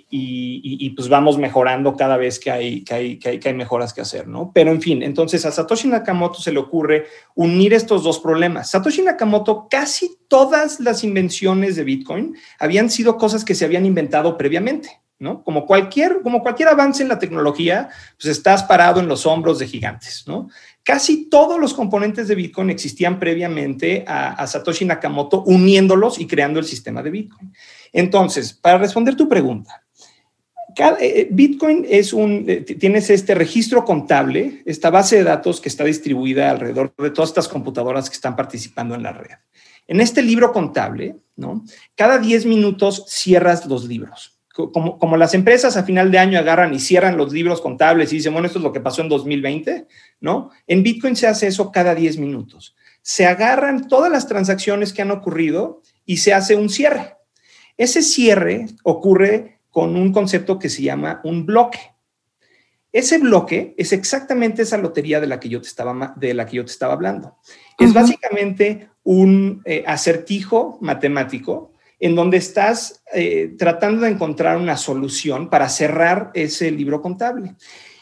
y, 0.10 0.90
pues 0.90 1.08
vamos 1.08 1.38
mejorando 1.38 1.96
cada 1.96 2.18
vez 2.18 2.38
que 2.38 2.52
hay, 2.52 2.84
que, 2.84 2.94
hay, 2.94 3.18
que, 3.18 3.30
hay, 3.30 3.40
que 3.40 3.48
hay 3.48 3.56
mejoras 3.56 3.94
que 3.94 4.02
hacer, 4.02 4.28
¿no? 4.28 4.52
Pero 4.54 4.72
en 4.72 4.82
fin, 4.82 5.04
entonces 5.04 5.46
a 5.46 5.52
Satoshi 5.52 5.88
Nakamoto 5.88 6.40
se 6.40 6.52
le 6.52 6.60
ocurre 6.60 7.06
unir 7.36 7.74
estos 7.74 8.04
dos 8.04 8.20
problemas. 8.20 8.72
Satoshi 8.72 9.04
Nakamoto, 9.04 9.68
casi 9.70 10.18
todas 10.28 10.82
las 10.82 11.06
invenciones 11.06 11.78
de 11.78 11.84
Bitcoin 11.86 12.36
habían 12.60 12.90
sido 12.90 13.18
cosas 13.18 13.46
que 13.46 13.56
se 13.56 13.64
habían 13.64 13.86
inventado 13.86 14.38
previamente. 14.38 15.03
¿No? 15.24 15.42
Como 15.42 15.66
cualquier, 15.66 16.22
como 16.22 16.44
cualquier 16.44 16.68
avance 16.68 17.02
en 17.02 17.08
la 17.08 17.18
tecnología, 17.18 17.90
pues 18.22 18.38
estás 18.38 18.64
parado 18.64 19.00
en 19.00 19.08
los 19.08 19.26
hombros 19.26 19.58
de 19.58 19.68
gigantes. 19.68 20.26
Casi 20.84 21.30
todos 21.30 21.60
los 21.60 21.74
componentes 21.74 22.28
de 22.28 22.36
Bitcoin 22.36 22.70
existían 22.70 23.20
previamente 23.20 24.04
a, 24.06 24.46
Satoshi 24.46 24.84
Nakamoto 24.84 25.44
uniéndolos 25.44 26.20
y 26.20 26.28
creando 26.28 26.60
el 26.60 26.66
sistema 26.66 27.02
de 27.02 27.10
Bitcoin. 27.10 27.54
Entonces, 27.94 28.54
para 28.54 28.78
responder 28.78 29.16
tu 29.16 29.30
pregunta, 29.30 29.86
cada, 30.76 30.98
eh, 31.00 31.30
Bitcoin 31.32 31.86
es 31.88 32.12
un, 32.12 32.44
eh, 32.48 32.62
tienes 32.62 33.10
este 33.10 33.34
registro 33.34 33.86
contable, 33.86 34.62
esta 34.66 34.90
base 34.90 35.18
de 35.18 35.24
datos 35.24 35.62
que 35.62 35.70
está 35.70 35.86
distribuida 35.86 36.52
alrededor 36.52 36.94
de 36.98 37.12
todas 37.12 37.30
estas 37.30 37.48
computadoras 37.48 38.10
que 38.10 38.16
están 38.16 38.36
participando 38.36 38.94
en 38.96 39.04
la 39.04 39.14
red. 39.14 39.38
En 39.88 40.02
este 40.02 40.22
libro 40.22 40.52
contable. 40.52 41.16
Cada 41.96 42.20
10 42.20 42.46
minutos 42.46 43.06
cierras 43.08 43.66
los 43.66 43.86
libros 43.86 44.33
como, 44.54 45.00
como, 45.00 45.18
las 45.18 45.34
empresas 45.34 45.76
a 45.78 45.84
final 45.84 46.12
de 46.12 46.20
año 46.20 46.38
agarran 46.38 46.74
y 46.76 46.80
cierran 46.80 47.18
los 47.18 47.34
libros 47.34 47.60
contables 47.60 48.14
y 48.14 48.18
dicen, 48.18 48.34
bueno, 48.34 48.46
esto 48.46 48.60
es 48.60 48.64
lo 48.64 48.72
que 48.72 48.80
pasó 48.80 49.02
en 49.02 49.10
2020, 49.10 49.88
¿no? 50.22 50.52
En 50.68 50.84
Bitcoin 50.84 51.16
se 51.16 51.26
hace 51.26 51.48
eso 51.48 51.72
cada 51.72 51.96
10 51.96 52.20
minutos. 52.20 52.76
Se 53.02 53.26
agarran 53.26 53.88
todas 53.88 54.12
las 54.12 54.28
transacciones 54.28 54.94
que 54.94 55.02
han 55.02 55.10
ocurrido 55.10 55.82
y 56.06 56.18
se 56.18 56.34
hace 56.34 56.56
un 56.56 56.70
cierre. 56.70 57.18
Ese 57.78 58.04
cierre 58.04 58.68
ocurre 58.84 59.60
con 59.72 59.96
un 59.96 60.14
concepto 60.14 60.60
que 60.60 60.70
se 60.70 60.84
llama 60.84 61.20
un 61.24 61.48
bloque. 61.48 61.80
Ese 62.92 63.18
bloque 63.18 63.74
es 63.76 63.92
exactamente 63.92 64.62
esa 64.62 64.78
lotería 64.78 65.20
de 65.20 65.26
la 65.26 65.40
que 65.40 65.50
yo 65.50 65.60
te 65.60 65.68
estaba, 65.68 66.14
de 66.16 66.34
la 66.36 66.46
que 66.46 66.58
yo 66.58 66.66
te 66.66 66.72
estaba 66.72 66.94
hablando. 66.94 67.38
Es 67.80 67.92
básicamente 67.92 68.88
un 69.02 69.64
eh, 69.66 69.84
acertijo 69.88 70.78
matemático 70.80 71.73
en 72.04 72.16
donde 72.16 72.36
estás 72.36 73.02
eh, 73.14 73.56
tratando 73.58 74.02
de 74.02 74.12
encontrar 74.12 74.58
una 74.58 74.76
solución 74.76 75.50
para 75.50 75.70
cerrar 75.70 76.32
ese 76.34 76.70
libro 76.70 77.02
contable. 77.02 77.56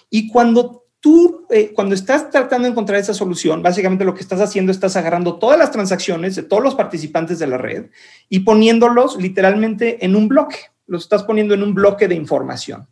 Y 0.10 0.28
cuando 0.28 0.86
tú, 1.00 1.46
eh, 1.52 1.72
cuando 1.76 1.94
estás 1.94 2.32
tratando 2.32 2.66
de 2.66 2.72
encontrar 2.72 3.00
esa 3.00 3.14
solución, 3.14 3.62
básicamente 3.62 4.04
lo 4.04 4.16
que 4.16 4.22
estás 4.22 4.42
haciendo, 4.42 4.72
estás 4.72 4.96
agarrando 4.96 5.38
todas 5.38 5.60
las 5.60 5.70
transacciones 5.70 6.36
de 6.36 6.42
todos 6.42 6.64
los 6.64 6.74
participantes 6.74 7.38
de 7.38 7.46
la 7.46 7.60
red 7.60 7.92
y 8.28 8.40
poniéndolos 8.40 9.18
literalmente 9.18 10.04
en 10.04 10.16
un 10.16 10.28
bloque. 10.28 10.58
Los 10.88 11.04
estás 11.04 11.22
poniendo 11.22 11.54
en 11.54 11.62
un 11.62 11.76
bloque 11.76 12.08
de 12.08 12.16
información. 12.16 12.88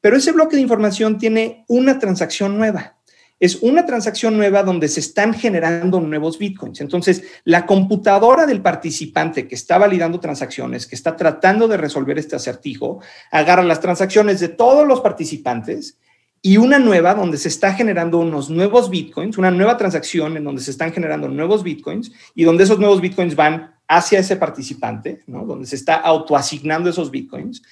Pero 0.00 0.16
ese 0.16 0.32
bloque 0.32 0.56
de 0.56 0.62
información 0.62 1.18
tiene 1.18 1.66
una 1.68 1.98
transacción 1.98 2.56
nueva 2.56 2.97
es 3.40 3.56
una 3.62 3.86
transacción 3.86 4.36
nueva 4.36 4.62
donde 4.62 4.88
se 4.88 5.00
están 5.00 5.32
generando 5.32 6.00
nuevos 6.00 6.38
bitcoins. 6.38 6.80
Entonces, 6.80 7.22
la 7.44 7.66
computadora 7.66 8.46
del 8.46 8.62
participante 8.62 9.46
que 9.46 9.54
está 9.54 9.78
validando 9.78 10.18
transacciones, 10.18 10.86
que 10.86 10.96
está 10.96 11.16
tratando 11.16 11.68
de 11.68 11.76
resolver 11.76 12.18
este 12.18 12.36
acertijo, 12.36 13.00
agarra 13.30 13.62
las 13.62 13.80
transacciones 13.80 14.40
de 14.40 14.48
todos 14.48 14.86
los 14.86 15.00
participantes 15.00 15.98
y 16.42 16.56
una 16.56 16.78
nueva 16.78 17.14
donde 17.14 17.36
se 17.36 17.48
está 17.48 17.74
generando 17.74 18.18
unos 18.18 18.50
nuevos 18.50 18.90
bitcoins, 18.90 19.38
una 19.38 19.50
nueva 19.50 19.76
transacción 19.76 20.36
en 20.36 20.44
donde 20.44 20.62
se 20.62 20.70
están 20.70 20.92
generando 20.92 21.28
nuevos 21.28 21.62
bitcoins 21.62 22.12
y 22.34 22.44
donde 22.44 22.64
esos 22.64 22.78
nuevos 22.78 23.00
bitcoins 23.00 23.34
van 23.34 23.74
hacia 23.88 24.18
ese 24.18 24.36
participante, 24.36 25.22
donde 25.26 25.66
se 25.66 25.76
está 25.76 25.94
autoasignando 25.94 26.90
esos 26.90 27.10
bitcoins. 27.10 27.62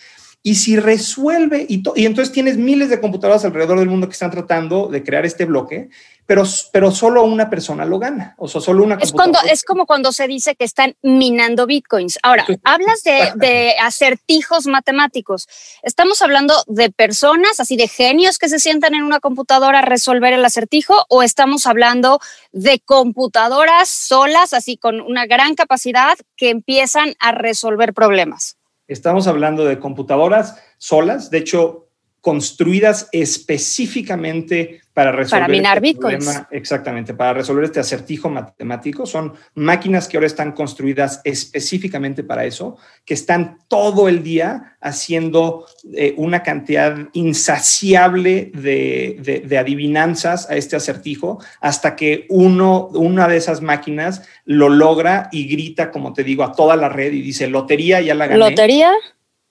Y 0.47 0.55
si 0.55 0.77
resuelve, 0.77 1.67
y, 1.69 1.83
y, 1.97 2.07
entonces 2.07 2.33
tienes 2.33 2.57
miles 2.57 2.89
de 2.89 3.01
computadoras 3.01 3.45
alrededor 3.45 3.81
del 3.81 3.89
mundo 3.89 4.07
que 4.07 4.13
están 4.13 4.31
tratando 4.31 4.87
de 4.87 5.03
crear 5.03 5.27
este 5.27 5.45
bloque, 5.45 5.89
pero, 6.25 6.45
pero 6.71 6.93
solo 6.93 7.25
una 7.25 7.51
persona 7.51 7.85
lo 7.85 7.99
gana, 7.99 8.37
o 8.39 8.47
sea, 8.47 8.61
solo 8.61 8.85
una 8.85 8.95
es 8.95 9.11
cuando 9.11 9.41
Es 9.51 9.65
como 9.65 9.87
cuando 9.87 10.13
se 10.13 10.29
dice 10.29 10.55
que 10.55 10.65
están 10.65 10.95
minando 11.03 11.67
bitcoins. 11.67 12.21
Ahora, 12.23 12.47
hablas 12.63 13.03
de, 13.03 13.33
de, 13.35 13.75
acertijos 13.83 14.69
matemáticos. 14.69 15.49
¿Estamos 15.83 16.23
hablando 16.23 16.55
de 16.69 16.93
personas, 16.93 17.59
así 17.59 17.77
de 17.77 17.89
genios 17.89 18.39
que 18.39 18.49
se 18.49 18.61
sientan 18.61 18.95
en 18.95 19.03
una 19.03 19.19
computadora 19.19 19.81
a 19.81 19.83
resolver 19.83 20.33
el 20.33 20.45
acertijo, 20.45 21.07
o 21.09 21.25
estamos 21.25 21.67
hablando 21.67 22.21
de 22.53 22.79
computadoras 22.79 23.89
solas, 23.89 24.53
así 24.53 24.77
con 24.77 25.01
una 25.01 25.27
gran 25.27 25.57
capacidad, 25.57 26.17
que 26.37 26.51
empiezan 26.51 27.17
a 27.19 27.33
resolver 27.33 27.95
problemas? 27.95 28.56
Estamos 28.89 29.27
hablando 29.27 29.65
de 29.65 29.81
computadoras 29.81 30.63
solas, 30.79 31.31
de 31.31 31.39
hecho, 31.39 31.86
construidas 32.27 33.09
específicamente 33.13 34.81
para 34.93 35.13
resolver 35.13 35.43
para 35.43 35.53
minar 35.53 35.77
este 35.77 35.89
bitcoins. 35.93 36.43
exactamente, 36.51 37.15
para 37.15 37.35
resolver 37.35 37.67
este 37.67 37.79
acertijo 37.79 38.29
matemático. 38.29 39.07
Son 39.07 39.35
máquinas 39.55 40.09
que 40.09 40.17
ahora 40.17 40.27
están 40.27 40.51
construidas 40.51 41.21
específicamente 41.23 42.25
para 42.25 42.45
eso, 42.45 42.79
que 43.05 43.15
están 43.15 43.59
todo 43.69 44.09
el 44.09 44.25
día 44.25 44.77
haciendo 44.81 45.67
eh, 45.95 46.15
una 46.17 46.43
cantidad 46.43 46.97
insaciable 47.13 48.51
de, 48.55 49.45
de, 49.47 49.59
adivinanzas 49.59 50.51
a 50.51 50.57
este 50.57 50.75
acertijo 50.75 51.39
hasta 51.61 51.95
que 51.95 52.27
uno, 52.29 52.89
una 52.89 53.29
de 53.29 53.37
esas 53.37 53.61
máquinas 53.61 54.29
lo 54.45 54.69
logra 54.69 55.29
y 55.31 55.47
grita, 55.47 55.93
como 55.93 56.13
te 56.13 56.25
digo, 56.25 56.43
a 56.43 56.51
toda 56.51 56.75
la 56.75 56.89
red 56.89 57.13
y 57.13 57.23
dice, 57.23 57.47
lotería, 57.47 58.01
ya 58.01 58.17
la 58.17 58.27
gané. 58.27 58.41
¿Lotería? 58.41 58.91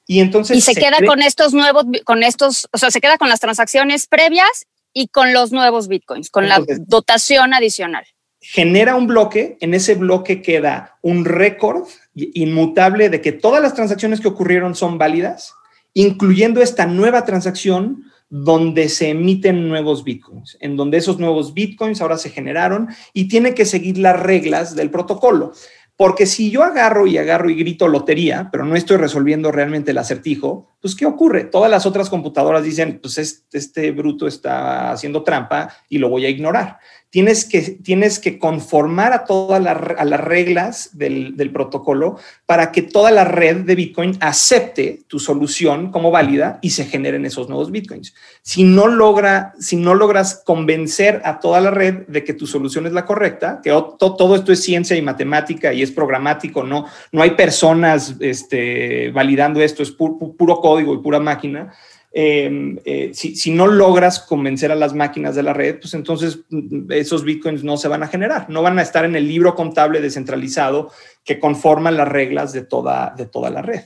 Y 0.07 0.19
entonces... 0.19 0.57
Y 0.57 0.61
se, 0.61 0.75
queda 0.75 0.97
con 1.05 1.21
estos 1.21 1.53
nuevos, 1.53 1.85
con 2.03 2.23
estos, 2.23 2.67
o 2.71 2.77
sea, 2.77 2.91
se 2.91 3.01
queda 3.01 3.17
con 3.17 3.29
las 3.29 3.39
transacciones 3.39 4.07
previas 4.07 4.67
y 4.93 5.07
con 5.07 5.33
los 5.33 5.51
nuevos 5.51 5.87
bitcoins, 5.87 6.29
con 6.29 6.47
la 6.47 6.63
dotación 6.87 7.53
adicional. 7.53 8.05
Genera 8.39 8.95
un 8.95 9.07
bloque, 9.07 9.57
en 9.59 9.73
ese 9.73 9.95
bloque 9.95 10.41
queda 10.41 10.97
un 11.01 11.25
récord 11.25 11.87
inmutable 12.13 13.09
de 13.09 13.19
que 13.19 13.31
todas 13.31 13.61
las 13.61 13.73
transacciones 13.73 14.21
que 14.21 14.27
ocurrieron 14.27 14.75
son 14.75 14.97
válidas, 14.97 15.53
incluyendo 15.93 16.61
esta 16.61 16.85
nueva 16.85 17.25
transacción 17.25 18.05
donde 18.29 18.89
se 18.89 19.09
emiten 19.09 19.67
nuevos 19.67 20.03
bitcoins, 20.03 20.57
en 20.59 20.75
donde 20.77 20.97
esos 20.97 21.19
nuevos 21.19 21.53
bitcoins 21.53 22.01
ahora 22.01 22.17
se 22.17 22.29
generaron 22.29 22.89
y 23.13 23.27
tiene 23.27 23.53
que 23.53 23.65
seguir 23.65 23.97
las 23.97 24.19
reglas 24.19 24.75
del 24.75 24.91
protocolo. 24.91 25.53
Porque 25.97 26.25
si 26.25 26.51
yo 26.51 26.63
agarro 26.63 27.07
y 27.07 27.17
agarro 27.17 27.49
y 27.49 27.55
grito 27.55 27.87
lotería, 27.87 28.49
pero 28.51 28.65
no 28.65 28.75
estoy 28.75 28.97
resolviendo 28.97 29.51
realmente 29.51 29.91
el 29.91 29.97
acertijo, 29.97 30.75
pues 30.81 30.93
¿qué 30.93 31.05
ocurre? 31.05 31.45
Todas 31.45 31.71
las 31.71 31.85
otras 31.85 32.09
computadoras 32.09 32.63
dicen, 32.63 32.99
pues 33.01 33.17
este, 33.17 33.57
este 33.57 33.91
bruto 33.91 34.27
está 34.27 34.91
haciendo 34.91 35.23
trampa 35.23 35.69
y 35.87 35.99
lo 35.99 36.09
voy 36.09 36.25
a 36.25 36.29
ignorar 36.29 36.79
tienes 37.09 37.45
que, 37.45 37.61
tienes 37.61 38.19
que 38.19 38.37
conformar 38.39 39.13
a 39.13 39.23
todas 39.23 39.61
las 39.61 40.19
reglas 40.19 40.89
del, 40.97 41.51
protocolo 41.53 42.17
para 42.45 42.71
que 42.73 42.81
toda 42.81 43.09
la 43.11 43.23
red 43.23 43.57
de 43.61 43.75
Bitcoin 43.75 44.17
acepte 44.19 45.03
tu 45.07 45.19
solución 45.19 45.91
como 45.91 46.11
válida 46.11 46.59
y 46.61 46.71
se 46.71 46.85
generen 46.85 47.25
esos 47.25 47.47
nuevos 47.47 47.71
Bitcoins. 47.71 48.13
Si 48.41 48.63
no, 48.63 48.87
logra, 48.87 49.53
si 49.59 49.77
no 49.77 49.95
logras 49.95 50.41
convencer 50.45 51.21
a 51.23 51.39
toda 51.39 51.61
la 51.61 51.71
red 51.71 52.05
de 52.07 52.23
que 52.23 52.33
tu 52.33 52.47
solución 52.47 52.85
es 52.85 52.91
la 52.91 53.05
correcta, 53.05 53.61
que 53.63 53.69
todo 53.97 54.35
esto 54.35 54.51
es 54.51 54.61
ciencia 54.61 54.97
y 54.97 55.01
matemática 55.01 55.71
y 55.71 55.83
es 55.83 55.91
programático, 55.91 56.63
no, 56.63 56.85
no 57.13 57.21
hay 57.21 57.31
personas 57.31 58.15
este, 58.19 59.11
validando 59.11 59.61
esto, 59.61 59.83
es 59.83 59.91
puro 59.91 60.59
código 60.59 60.93
y 60.93 60.97
pura 60.97 61.19
máquina, 61.19 61.73
Em, 62.17 62.79
eh, 62.85 63.11
si, 63.13 63.51
no 63.51 63.67
logras 63.67 64.21
convencer 64.21 64.71
a 64.71 64.75
las 64.75 64.93
máquinas 64.93 65.35
de 65.35 65.43
la 65.43 65.51
red, 65.51 65.81
pues 65.81 65.93
entonces 65.95 66.39
mm, 66.49 66.89
esos 66.93 67.25
bitcoins 67.25 67.65
no 67.65 67.75
se 67.75 67.89
van 67.89 68.03
a 68.03 68.07
generar, 68.07 68.49
no 68.49 68.61
van 68.61 68.79
a 68.79 68.83
estar 68.83 69.03
en 69.03 69.17
el 69.17 69.27
libro 69.27 69.53
contable 69.53 69.99
descentralizado 69.99 70.93
que 71.25 71.41
conforma 71.41 71.91
las 71.91 72.07
reglas 72.07 72.53
de 72.53 72.61
toda, 72.61 73.13
de 73.17 73.25
toda 73.25 73.49
la 73.49 73.61
red. 73.61 73.81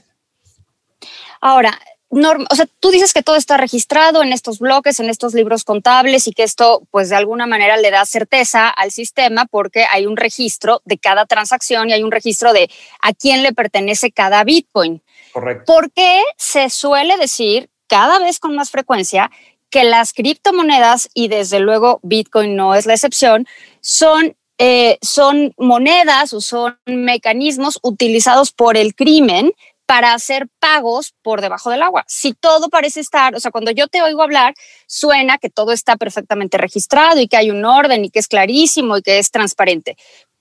Ahora, 1.40 1.76
o 2.08 2.54
sea, 2.54 2.68
tú 2.78 2.92
dices 2.92 3.12
que 3.12 3.24
todo 3.24 3.34
está 3.34 3.56
registrado 3.56 4.22
en 4.22 4.32
estos 4.32 4.60
bloques, 4.60 5.00
en 5.00 5.10
estos 5.10 5.34
libros 5.34 5.64
contables 5.64 6.28
y 6.28 6.32
que 6.32 6.44
esto, 6.44 6.82
pues 6.92 7.08
de 7.08 7.16
alguna 7.16 7.48
manera 7.48 7.78
le 7.78 7.90
da 7.90 8.06
certeza 8.06 8.68
al 8.68 8.92
sistema 8.92 9.46
porque 9.46 9.86
hay 9.90 10.06
un 10.06 10.16
registro 10.16 10.82
de 10.84 10.98
cada 10.98 11.26
transacción 11.26 11.90
y 11.90 11.94
hay 11.94 12.04
un 12.04 12.12
registro 12.12 12.52
de 12.52 12.70
a 13.02 13.12
quién 13.12 13.42
le 13.42 13.52
pertenece 13.52 14.12
cada 14.12 14.44
Bitcoin. 14.44 15.02
Correcto. 15.32 15.64
¿Por 15.66 15.90
qué 15.90 16.22
se 16.36 16.70
suele 16.70 17.16
decir 17.16 17.68
cada 17.90 18.20
vez 18.20 18.38
con 18.38 18.54
más 18.54 18.70
frecuencia 18.70 19.32
que 19.68 19.82
las 19.84 20.12
criptomonedas, 20.12 21.10
y 21.12 21.26
desde 21.28 21.58
luego 21.58 21.98
Bitcoin 22.02 22.54
no 22.54 22.74
es 22.74 22.86
la 22.86 22.94
excepción, 22.94 23.46
son, 23.80 24.36
eh, 24.58 24.98
son 25.02 25.54
monedas 25.58 26.32
o 26.32 26.40
son 26.40 26.78
mecanismos 26.86 27.80
utilizados 27.82 28.52
por 28.52 28.76
el 28.76 28.94
crimen 28.94 29.52
para 29.86 30.14
hacer 30.14 30.46
pagos 30.60 31.14
por 31.20 31.40
debajo 31.40 31.70
del 31.70 31.82
agua. 31.82 32.04
Si 32.06 32.32
todo 32.32 32.68
parece 32.68 33.00
estar, 33.00 33.34
o 33.34 33.40
sea, 33.40 33.50
cuando 33.50 33.72
yo 33.72 33.88
te 33.88 34.02
oigo 34.02 34.22
hablar, 34.22 34.54
suena 34.86 35.38
que 35.38 35.50
todo 35.50 35.72
está 35.72 35.96
perfectamente 35.96 36.58
registrado 36.58 37.20
y 37.20 37.26
que 37.26 37.36
hay 37.36 37.50
un 37.50 37.64
orden 37.64 38.04
y 38.04 38.10
que 38.10 38.20
es 38.20 38.28
clarísimo 38.28 38.98
y 38.98 39.02
que 39.02 39.18
es 39.18 39.32
transparente. 39.32 39.96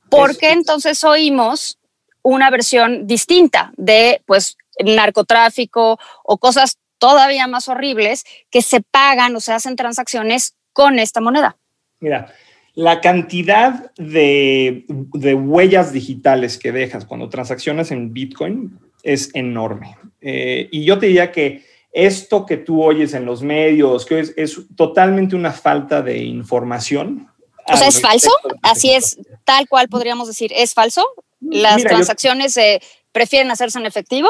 ¿Por 0.10 0.38
qué 0.38 0.52
entonces 0.52 1.04
oímos 1.04 1.80
una 2.22 2.52
versión 2.52 3.08
distinta 3.08 3.72
de, 3.76 4.22
pues, 4.28 4.56
narcotráfico 4.84 6.00
o 6.24 6.38
cosas 6.38 6.78
todavía 7.00 7.48
más 7.48 7.68
horribles 7.68 8.26
que 8.52 8.62
se 8.62 8.82
pagan 8.82 9.36
o 9.36 9.40
se 9.40 9.54
hacen 9.54 9.76
transacciones 9.76 10.56
con 10.74 11.00
esta 11.00 11.22
moneda. 11.22 11.58
Mira, 12.00 12.34
la 12.76 13.02
cantidad 13.02 13.92
de, 13.96 14.86
huellas 14.88 15.92
digitales 15.92 16.58
que 16.58 16.72
dejas 16.72 17.06
cuando 17.06 17.30
transaccionas 17.30 17.92
en 17.92 18.14
Bitcoin 18.14 18.80
es 19.04 19.32
enorme. 19.34 19.98
Eh, 20.22 20.70
y 20.72 20.86
yo 20.86 21.00
te 21.00 21.08
diría 21.08 21.32
que 21.32 21.66
esto 21.92 22.46
que 22.46 22.58
tú 22.58 22.84
oyes 22.84 23.14
en 23.14 23.26
los 23.26 23.42
medios, 23.42 24.06
que 24.06 24.20
es, 24.20 24.34
es 24.38 24.62
totalmente 24.76 25.36
una 25.36 25.52
falta 25.52 26.02
de 26.02 26.20
información. 26.20 27.28
O 27.66 27.76
sea, 27.76 27.88
¿es 27.88 28.00
falso? 28.00 28.32
Así 28.62 28.92
es, 28.92 29.18
tal 29.44 29.68
cual 29.68 29.90
podríamos 29.90 30.28
decir, 30.28 30.52
¿es 30.56 30.74
falso? 30.74 31.06
¿Las 31.42 31.84
transacciones 31.84 32.60
prefieren 33.12 33.52
hacerse 33.52 33.80
en 33.80 33.86
efectivo? 33.86 34.30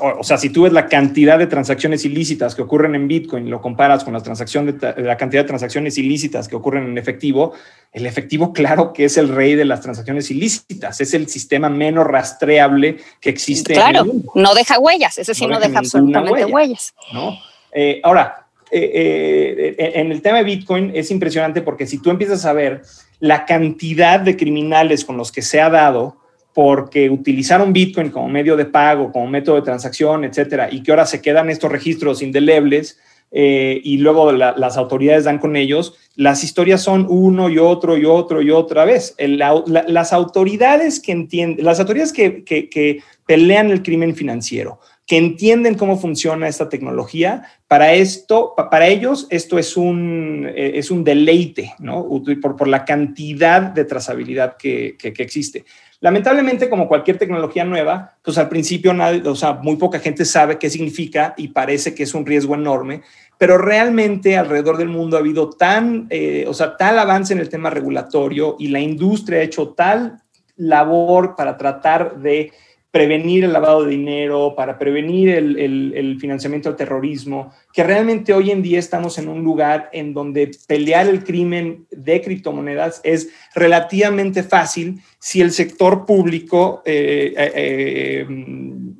O, 0.00 0.24
sea, 0.24 0.36
si 0.36 0.50
tú 0.50 0.62
ves 0.62 0.72
la 0.72 0.86
cantidad 0.86 1.38
de 1.38 1.46
transacciones 1.46 2.04
ilícitas 2.04 2.54
que 2.54 2.62
ocurren 2.62 2.94
en 2.94 3.06
Bitcoin, 3.06 3.48
lo 3.50 3.60
comparas 3.60 4.04
con 4.04 4.12
la, 4.12 4.20
transacción 4.20 4.66
de, 4.66 4.94
la 5.02 5.16
cantidad 5.16 5.42
de 5.42 5.46
transacciones 5.46 5.96
ilícitas 5.98 6.48
que 6.48 6.56
ocurren 6.56 6.86
en 6.86 6.98
efectivo, 6.98 7.52
el 7.92 8.06
efectivo, 8.06 8.52
claro 8.54 8.92
que 8.92 9.04
es 9.04 9.16
el 9.16 9.28
rey 9.28 9.54
de 9.54 9.64
las 9.64 9.80
transacciones 9.80 10.30
ilícitas, 10.30 11.00
es 11.00 11.14
el 11.14 11.28
sistema 11.28 11.68
menos 11.68 12.06
rastreable 12.06 12.98
que 13.20 13.30
existe. 13.30 13.74
Claro, 13.74 14.00
en 14.00 14.06
el 14.06 14.12
mundo. 14.12 14.32
no 14.34 14.54
deja 14.54 14.78
huellas, 14.78 15.18
ese 15.18 15.34
sí 15.34 15.46
no, 15.46 15.60
deja 15.60 15.78
absolutamente 15.78 16.44
huellas. 16.46 16.94
¿no? 17.12 17.38
Eh, 17.72 18.00
ahora, 18.02 18.46
eh, 18.70 19.74
eh, 19.78 19.92
en 19.94 20.10
el 20.10 20.22
tema 20.22 20.38
de 20.38 20.44
Bitcoin 20.44 20.90
es 20.94 21.10
impresionante 21.10 21.62
porque 21.62 21.86
si 21.86 21.98
tú 21.98 22.10
empiezas 22.10 22.44
a 22.44 22.52
ver 22.52 22.82
la 23.20 23.44
cantidad 23.44 24.18
de 24.18 24.36
criminales 24.36 25.04
con 25.04 25.16
los 25.16 25.30
que 25.30 25.42
se 25.42 25.60
ha 25.60 25.70
dado, 25.70 26.16
porque 26.56 27.10
utilizaron 27.10 27.74
Bitcoin 27.74 28.08
como 28.08 28.30
medio 28.30 28.56
de 28.56 28.64
pago, 28.64 29.12
como 29.12 29.26
método 29.26 29.56
de 29.56 29.62
transacción, 29.62 30.24
etcétera, 30.24 30.70
y 30.72 30.82
que 30.82 30.90
ahora 30.90 31.04
se 31.04 31.20
quedan 31.20 31.50
estos 31.50 31.70
registros 31.70 32.22
indelebles 32.22 32.98
eh, 33.30 33.78
y 33.84 33.98
luego 33.98 34.32
las 34.32 34.78
autoridades 34.78 35.24
dan 35.24 35.36
con 35.36 35.54
ellos, 35.54 35.98
las 36.14 36.44
historias 36.44 36.80
son 36.80 37.04
uno 37.10 37.50
y 37.50 37.58
otro 37.58 37.98
y 37.98 38.06
otro 38.06 38.40
y 38.40 38.50
otra 38.50 38.86
vez. 38.86 39.14
las 39.18 40.12
autoridades 40.14 40.98
que 40.98 41.12
entienden, 41.12 41.62
las 41.62 41.78
autoridades 41.78 42.14
que, 42.14 42.42
que, 42.42 43.02
pelean 43.26 43.70
el 43.70 43.82
crimen 43.82 44.16
financiero, 44.16 44.80
que 45.06 45.18
entienden 45.18 45.74
cómo 45.74 45.98
funciona 45.98 46.48
esta 46.48 46.70
tecnología, 46.70 47.42
para 47.68 47.92
esto, 47.92 48.54
para 48.70 48.86
ellos 48.86 49.26
esto 49.28 49.58
es 49.58 49.76
un, 49.76 50.46
eh, 50.48 50.72
es 50.76 50.90
un 50.90 51.04
deleite, 51.04 51.74
¿no? 51.80 52.08
Por, 52.40 52.56
por 52.56 52.68
la 52.68 52.86
cantidad 52.86 53.60
de 53.60 53.84
trazabilidad 53.84 54.56
que, 54.56 54.96
que 54.96 55.22
existe. 55.22 55.66
Lamentablemente, 56.00 56.68
como 56.68 56.88
cualquier 56.88 57.16
tecnología 57.16 57.64
nueva, 57.64 58.16
pues 58.22 58.36
al 58.36 58.48
principio 58.48 58.94
o 59.24 59.34
sea, 59.34 59.54
muy 59.54 59.76
poca 59.76 59.98
gente 59.98 60.24
sabe 60.24 60.58
qué 60.58 60.68
significa 60.68 61.34
y 61.36 61.48
parece 61.48 61.94
que 61.94 62.02
es 62.02 62.14
un 62.14 62.26
riesgo 62.26 62.54
enorme, 62.54 63.02
pero 63.38 63.58
realmente 63.58 64.36
alrededor 64.36 64.76
del 64.76 64.88
mundo 64.88 65.16
ha 65.16 65.20
habido 65.20 65.50
tan, 65.50 66.06
eh, 66.10 66.44
o 66.48 66.54
sea, 66.54 66.76
tal 66.76 66.98
avance 66.98 67.32
en 67.32 67.40
el 67.40 67.48
tema 67.48 67.70
regulatorio 67.70 68.56
y 68.58 68.68
la 68.68 68.80
industria 68.80 69.38
ha 69.38 69.42
hecho 69.42 69.70
tal 69.70 70.22
labor 70.56 71.34
para 71.36 71.56
tratar 71.56 72.16
de 72.18 72.52
prevenir 72.96 73.44
el 73.44 73.52
lavado 73.52 73.84
de 73.84 73.90
dinero, 73.90 74.54
para 74.56 74.78
prevenir 74.78 75.28
el, 75.28 76.16
financiamiento 76.18 76.70
del 76.70 76.78
terrorismo, 76.78 77.52
que 77.70 77.84
realmente 77.84 78.32
hoy 78.32 78.50
en 78.50 78.62
día 78.62 78.78
estamos 78.78 79.18
en 79.18 79.28
un 79.28 79.44
lugar 79.44 79.90
en 79.92 80.14
donde 80.14 80.50
pelear 80.66 81.06
el 81.06 81.22
crimen 81.22 81.86
de 81.90 82.22
criptomonedas 82.22 83.02
es 83.04 83.28
relativamente 83.54 84.42
fácil 84.42 85.02
si 85.18 85.42
el 85.42 85.52
sector 85.52 86.06
público 86.06 86.82
eh, 86.86 87.34
eh, 87.36 88.26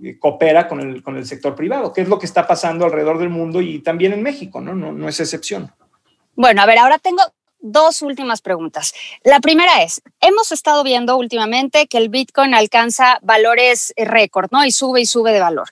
eh, 0.05 0.19
coopera 0.19 0.69
con 0.69 0.81
el, 0.81 1.03
con 1.03 1.17
el 1.17 1.25
sector 1.25 1.55
privado, 1.55 1.95
que 1.95 2.03
es 2.03 2.09
lo 2.09 2.19
que 2.19 2.27
está 2.27 2.47
pasando 2.47 2.85
alrededor 2.85 3.19
del 3.19 3.31
mundo 3.31 3.63
y 3.63 3.79
también 3.79 4.13
en 4.13 4.23
México, 4.23 4.61
¿no? 4.61 4.75
No, 4.75 4.93
no 4.93 5.09
es 5.09 5.19
excepción. 5.21 5.71
Bueno, 6.35 6.61
a 6.61 6.67
ver, 6.67 6.77
ahora 6.77 6.99
tengo 6.99 7.23
dos 7.73 8.03
últimas 8.03 8.41
preguntas. 8.41 8.95
La 9.25 9.41
primera 9.41 9.83
es, 9.83 10.01
hemos 10.21 10.53
estado 10.53 10.83
viendo 10.85 11.17
últimamente 11.17 11.87
que 11.87 11.99
el 11.99 12.09
Bitcoin 12.09 12.55
alcanza 12.55 13.19
valores 13.23 13.93
eh, 13.97 14.05
récord, 14.05 14.49
¿no? 14.51 14.65
Y 14.65 14.73
sube 14.73 15.01
y 15.01 15.07
sube 15.07 15.33
de 15.33 15.41
valor. 15.41 15.69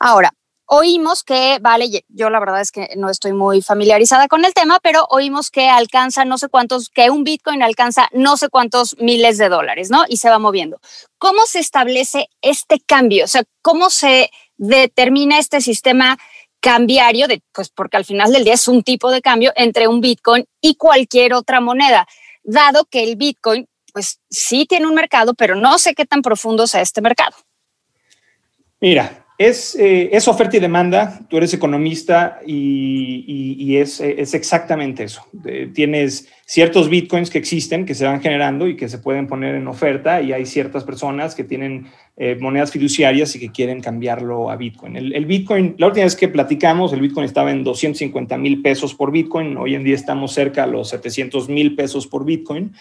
Ahora, 0.00 0.32
oímos 0.66 1.22
que, 1.22 1.58
vale, 1.60 2.04
yo 2.08 2.28
la 2.30 2.40
verdad 2.40 2.60
es 2.60 2.72
que 2.72 2.90
no 2.96 3.08
estoy 3.08 3.32
muy 3.32 3.62
familiarizada 3.62 4.28
con 4.28 4.44
el 4.44 4.52
tema, 4.52 4.80
pero 4.82 5.06
oímos 5.10 5.50
que 5.50 5.68
alcanza 5.68 6.24
no 6.24 6.38
sé 6.38 6.48
cuántos, 6.48 6.90
que 6.90 7.08
un 7.10 7.24
Bitcoin 7.24 7.62
alcanza 7.62 8.08
no 8.12 8.36
sé 8.36 8.48
cuántos 8.48 8.96
miles 8.98 9.38
de 9.38 9.48
dólares, 9.48 9.90
¿no? 9.90 10.04
Y 10.08 10.16
se 10.16 10.28
va 10.28 10.38
moviendo. 10.38 10.80
¿Cómo 11.18 11.46
se 11.46 11.60
establece 11.60 12.28
este 12.42 12.80
cambio? 12.80 13.24
O 13.24 13.28
sea, 13.28 13.44
¿cómo 13.62 13.90
se 13.90 14.30
determina 14.56 15.38
este 15.38 15.60
sistema 15.60 16.18
cambiario, 16.60 17.28
de, 17.28 17.42
pues 17.52 17.68
porque 17.68 17.96
al 17.96 18.04
final 18.04 18.32
del 18.32 18.44
día 18.44 18.54
es 18.54 18.68
un 18.68 18.82
tipo 18.82 19.10
de 19.10 19.22
cambio 19.22 19.52
entre 19.56 19.88
un 19.88 20.00
Bitcoin 20.00 20.46
y 20.60 20.76
cualquier 20.76 21.34
otra 21.34 21.60
moneda, 21.60 22.06
dado 22.42 22.84
que 22.86 23.02
el 23.02 23.16
Bitcoin, 23.16 23.68
pues 23.92 24.20
sí 24.30 24.66
tiene 24.66 24.86
un 24.86 24.94
mercado, 24.94 25.34
pero 25.34 25.54
no 25.54 25.78
sé 25.78 25.94
qué 25.94 26.06
tan 26.06 26.22
profundo 26.22 26.66
sea 26.66 26.80
este 26.80 27.00
mercado. 27.00 27.36
Mira, 28.80 29.25
es, 29.38 29.76
eh, 29.78 30.10
oferta 30.26 30.56
y 30.56 30.60
demanda, 30.60 31.20
tú 31.28 31.36
eres 31.36 31.52
economista 31.52 32.40
y, 32.46 33.76
es, 33.76 34.00
es, 34.00 34.32
exactamente 34.32 35.04
eso. 35.04 35.26
tienes 35.74 36.28
ciertos 36.46 36.88
bitcoins 36.88 37.28
que 37.28 37.38
existen, 37.38 37.84
que 37.84 37.94
se 37.94 38.06
van 38.06 38.22
generando 38.22 38.66
y 38.66 38.76
que 38.76 38.88
se 38.88 38.98
pueden 38.98 39.26
poner 39.26 39.54
en 39.56 39.66
oferta 39.66 40.22
y 40.22 40.32
hay 40.32 40.46
ciertas 40.46 40.84
personas 40.84 41.34
que 41.34 41.44
tienen 41.44 41.88
eh, 42.16 42.36
monedas 42.40 42.70
fiduciarias 42.70 43.36
y 43.36 43.40
que 43.40 43.52
quieren 43.52 43.82
cambiarlo 43.82 44.50
a 44.50 44.56
bitcoin. 44.56 44.96
El, 44.96 45.14
el, 45.14 45.26
bitcoin, 45.26 45.74
la 45.76 45.88
última 45.88 46.04
vez 46.04 46.16
que 46.16 46.28
platicamos, 46.28 46.92
el 46.92 47.00
bitcoin 47.00 47.26
estaba 47.26 47.50
en 47.50 47.62
250 47.62 48.38
mil 48.38 48.62
pesos 48.62 48.94
por 48.94 49.12
bitcoin, 49.12 49.56
hoy 49.58 49.74
en 49.74 49.84
día 49.84 49.94
estamos 49.94 50.32
cerca 50.32 50.64
a 50.64 50.66
los 50.66 50.88
700 50.88 51.48
mil 51.50 51.74
pesos 51.74 52.06
por 52.06 52.24
bitcoin. 52.24 52.72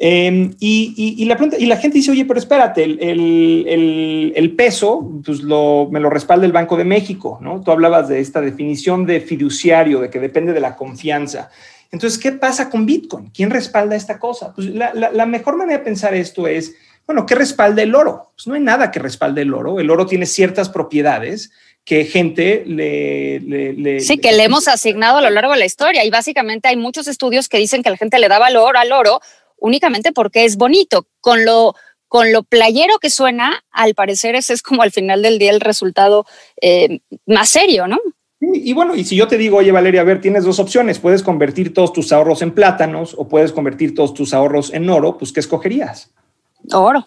Em, 0.00 0.54
y, 0.60 1.24
la 1.24 1.36
y 1.58 1.66
la 1.66 1.76
gente 1.76 1.98
dice, 1.98 2.12
oye, 2.12 2.24
pero 2.24 2.38
espérate, 2.38 2.84
el, 2.84 4.54
peso 4.56 5.10
pues 5.24 5.40
lo, 5.40 5.88
me 5.90 5.98
lo 5.98 6.08
respalda 6.08 6.46
el 6.46 6.52
Banco 6.52 6.76
de 6.76 6.84
México, 6.84 7.38
¿no? 7.40 7.60
Tú 7.62 7.72
hablabas 7.72 8.08
de 8.08 8.20
esta 8.20 8.40
definición 8.40 9.06
de 9.06 9.20
fiduciario, 9.20 10.00
de 10.00 10.10
que 10.10 10.20
depende 10.20 10.52
de 10.52 10.60
la 10.60 10.76
confianza. 10.76 11.50
Entonces, 11.90 12.18
¿qué 12.18 12.32
pasa 12.32 12.70
con 12.70 12.86
Bitcoin? 12.86 13.30
¿Quién 13.30 13.50
respalda 13.50 13.96
esta 13.96 14.18
cosa? 14.18 14.52
Pues 14.54 14.68
la, 14.68 15.26
mejor 15.26 15.56
manera 15.56 15.78
de 15.78 15.84
pensar 15.84 16.14
esto 16.14 16.46
es, 16.46 16.74
bueno, 17.06 17.26
¿qué 17.26 17.34
respalda 17.34 17.82
el 17.82 17.94
oro? 17.94 18.30
Pues 18.36 18.46
no 18.46 18.54
hay 18.54 18.60
nada 18.60 18.90
que 18.90 18.98
respalde 19.00 19.42
el 19.42 19.54
oro. 19.54 19.80
El 19.80 19.90
oro 19.90 20.06
tiene 20.06 20.26
ciertas 20.26 20.68
propiedades 20.68 21.50
que 21.84 22.04
gente 22.04 22.64
le, 22.66 24.00
Sí, 24.00 24.18
que 24.18 24.32
le 24.32 24.44
hemos 24.44 24.68
asignado 24.68 25.18
a 25.18 25.22
lo 25.22 25.30
largo 25.30 25.52
de 25.54 25.58
la 25.58 25.64
historia 25.64 26.04
y 26.04 26.10
básicamente 26.10 26.68
hay 26.68 26.76
muchos 26.76 27.08
estudios 27.08 27.48
que 27.48 27.56
dicen 27.56 27.82
que 27.82 27.88
la 27.88 27.96
gente 27.96 28.18
le 28.18 28.28
da 28.28 28.38
valor 28.38 28.76
al 28.76 28.92
oro 28.92 29.22
únicamente 29.60 30.12
porque 30.12 30.44
es 30.44 30.56
bonito. 30.56 31.06
Con 31.20 31.44
lo, 31.44 31.74
con 32.08 32.32
lo 32.32 32.42
playero 32.42 32.98
que 32.98 33.10
suena, 33.10 33.64
al 33.70 33.94
parecer 33.94 34.34
ese 34.34 34.54
es 34.54 34.62
como 34.62 34.82
al 34.82 34.90
final 34.90 35.22
del 35.22 35.38
día 35.38 35.50
el 35.50 35.60
resultado 35.60 36.24
eh, 36.60 37.00
más 37.26 37.50
serio, 37.50 37.86
¿no? 37.86 37.98
Y, 38.40 38.72
bueno, 38.72 38.94
y 38.94 39.02
si 39.04 39.16
yo 39.16 39.26
te 39.26 39.36
digo, 39.36 39.56
oye 39.56 39.72
Valeria, 39.72 40.02
a 40.02 40.04
ver, 40.04 40.20
tienes 40.20 40.44
dos 40.44 40.60
opciones, 40.60 41.00
puedes 41.00 41.24
convertir 41.24 41.74
todos 41.74 41.92
tus 41.92 42.12
ahorros 42.12 42.40
en 42.40 42.52
plátanos 42.52 43.14
o 43.18 43.26
puedes 43.26 43.50
convertir 43.50 43.96
todos 43.96 44.14
tus 44.14 44.32
ahorros 44.32 44.72
en 44.72 44.88
oro, 44.88 45.18
pues 45.18 45.32
¿qué 45.32 45.40
escogerías? 45.40 46.12
Oro. 46.72 47.04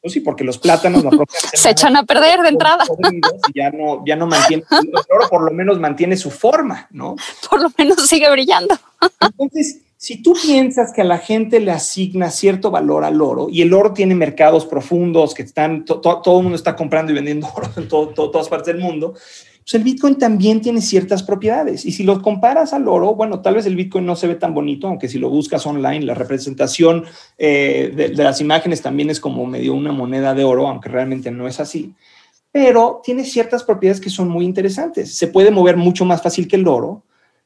Pues 0.00 0.14
sí, 0.14 0.20
porque 0.20 0.42
los 0.42 0.58
plátanos 0.58 1.04
se 1.54 1.70
echan 1.70 1.96
a 1.96 2.02
perder 2.02 2.40
de 2.40 2.48
entrada. 2.48 2.84
ya 3.54 3.70
no, 3.70 4.02
ya 4.04 4.16
no 4.16 4.26
mantiene, 4.26 4.64
el 4.70 4.92
oro 5.08 5.28
por 5.30 5.42
lo 5.42 5.52
menos 5.52 5.78
mantiene 5.78 6.16
su 6.16 6.32
forma, 6.32 6.88
¿no? 6.90 7.14
Por 7.48 7.62
lo 7.62 7.70
menos 7.78 8.04
sigue 8.08 8.28
brillando. 8.28 8.76
Entonces, 9.20 9.82
si 10.02 10.20
tú 10.20 10.34
piensas 10.34 10.92
que 10.92 11.02
a 11.02 11.04
la 11.04 11.18
gente 11.18 11.60
le 11.60 11.70
asigna 11.70 12.28
cierto 12.28 12.72
valor 12.72 13.04
al 13.04 13.22
oro 13.22 13.46
y 13.48 13.62
el 13.62 13.72
oro 13.72 13.92
tiene 13.92 14.16
mercados 14.16 14.66
profundos 14.66 15.32
que 15.32 15.42
están, 15.42 15.84
todo 15.84 16.38
el 16.38 16.42
mundo 16.42 16.56
está 16.56 16.74
comprando 16.74 17.12
y 17.12 17.14
vendiendo 17.14 17.46
oro 17.54 17.68
en 17.76 17.86
todas 17.86 18.48
partes 18.48 18.74
del 18.74 18.82
mundo, 18.82 19.12
pues 19.12 19.74
el 19.74 19.84
Bitcoin 19.84 20.16
también 20.16 20.60
tiene 20.60 20.80
ciertas 20.80 21.22
propiedades. 21.22 21.84
Y 21.84 21.92
si 21.92 22.02
lo 22.02 22.20
comparas 22.20 22.72
al 22.72 22.88
oro, 22.88 23.14
bueno, 23.14 23.42
tal 23.42 23.54
vez 23.54 23.66
el 23.66 23.76
Bitcoin 23.76 24.04
no 24.04 24.16
se 24.16 24.26
ve 24.26 24.34
tan 24.34 24.54
bonito, 24.54 24.88
aunque 24.88 25.08
si 25.08 25.20
lo 25.20 25.30
buscas 25.30 25.64
online, 25.68 26.04
la 26.04 26.14
representación 26.14 27.04
eh, 27.38 27.92
de, 27.94 28.08
de 28.08 28.24
las 28.24 28.40
imágenes 28.40 28.82
también 28.82 29.08
es 29.08 29.20
como 29.20 29.46
medio 29.46 29.72
una 29.72 29.92
moneda 29.92 30.34
de 30.34 30.42
oro, 30.42 30.66
aunque 30.66 30.88
realmente 30.88 31.30
no 31.30 31.46
es 31.46 31.60
así. 31.60 31.94
Pero 32.50 33.02
tiene 33.04 33.24
ciertas 33.24 33.62
propiedades 33.62 34.00
que 34.00 34.10
son 34.10 34.28
muy 34.28 34.46
interesantes. 34.46 35.14
Se 35.14 35.28
puede 35.28 35.52
mover 35.52 35.76
mucho 35.76 36.04
más 36.04 36.20
fácil 36.20 36.48
que 36.48 36.56
el 36.56 36.66
oro 36.66 37.04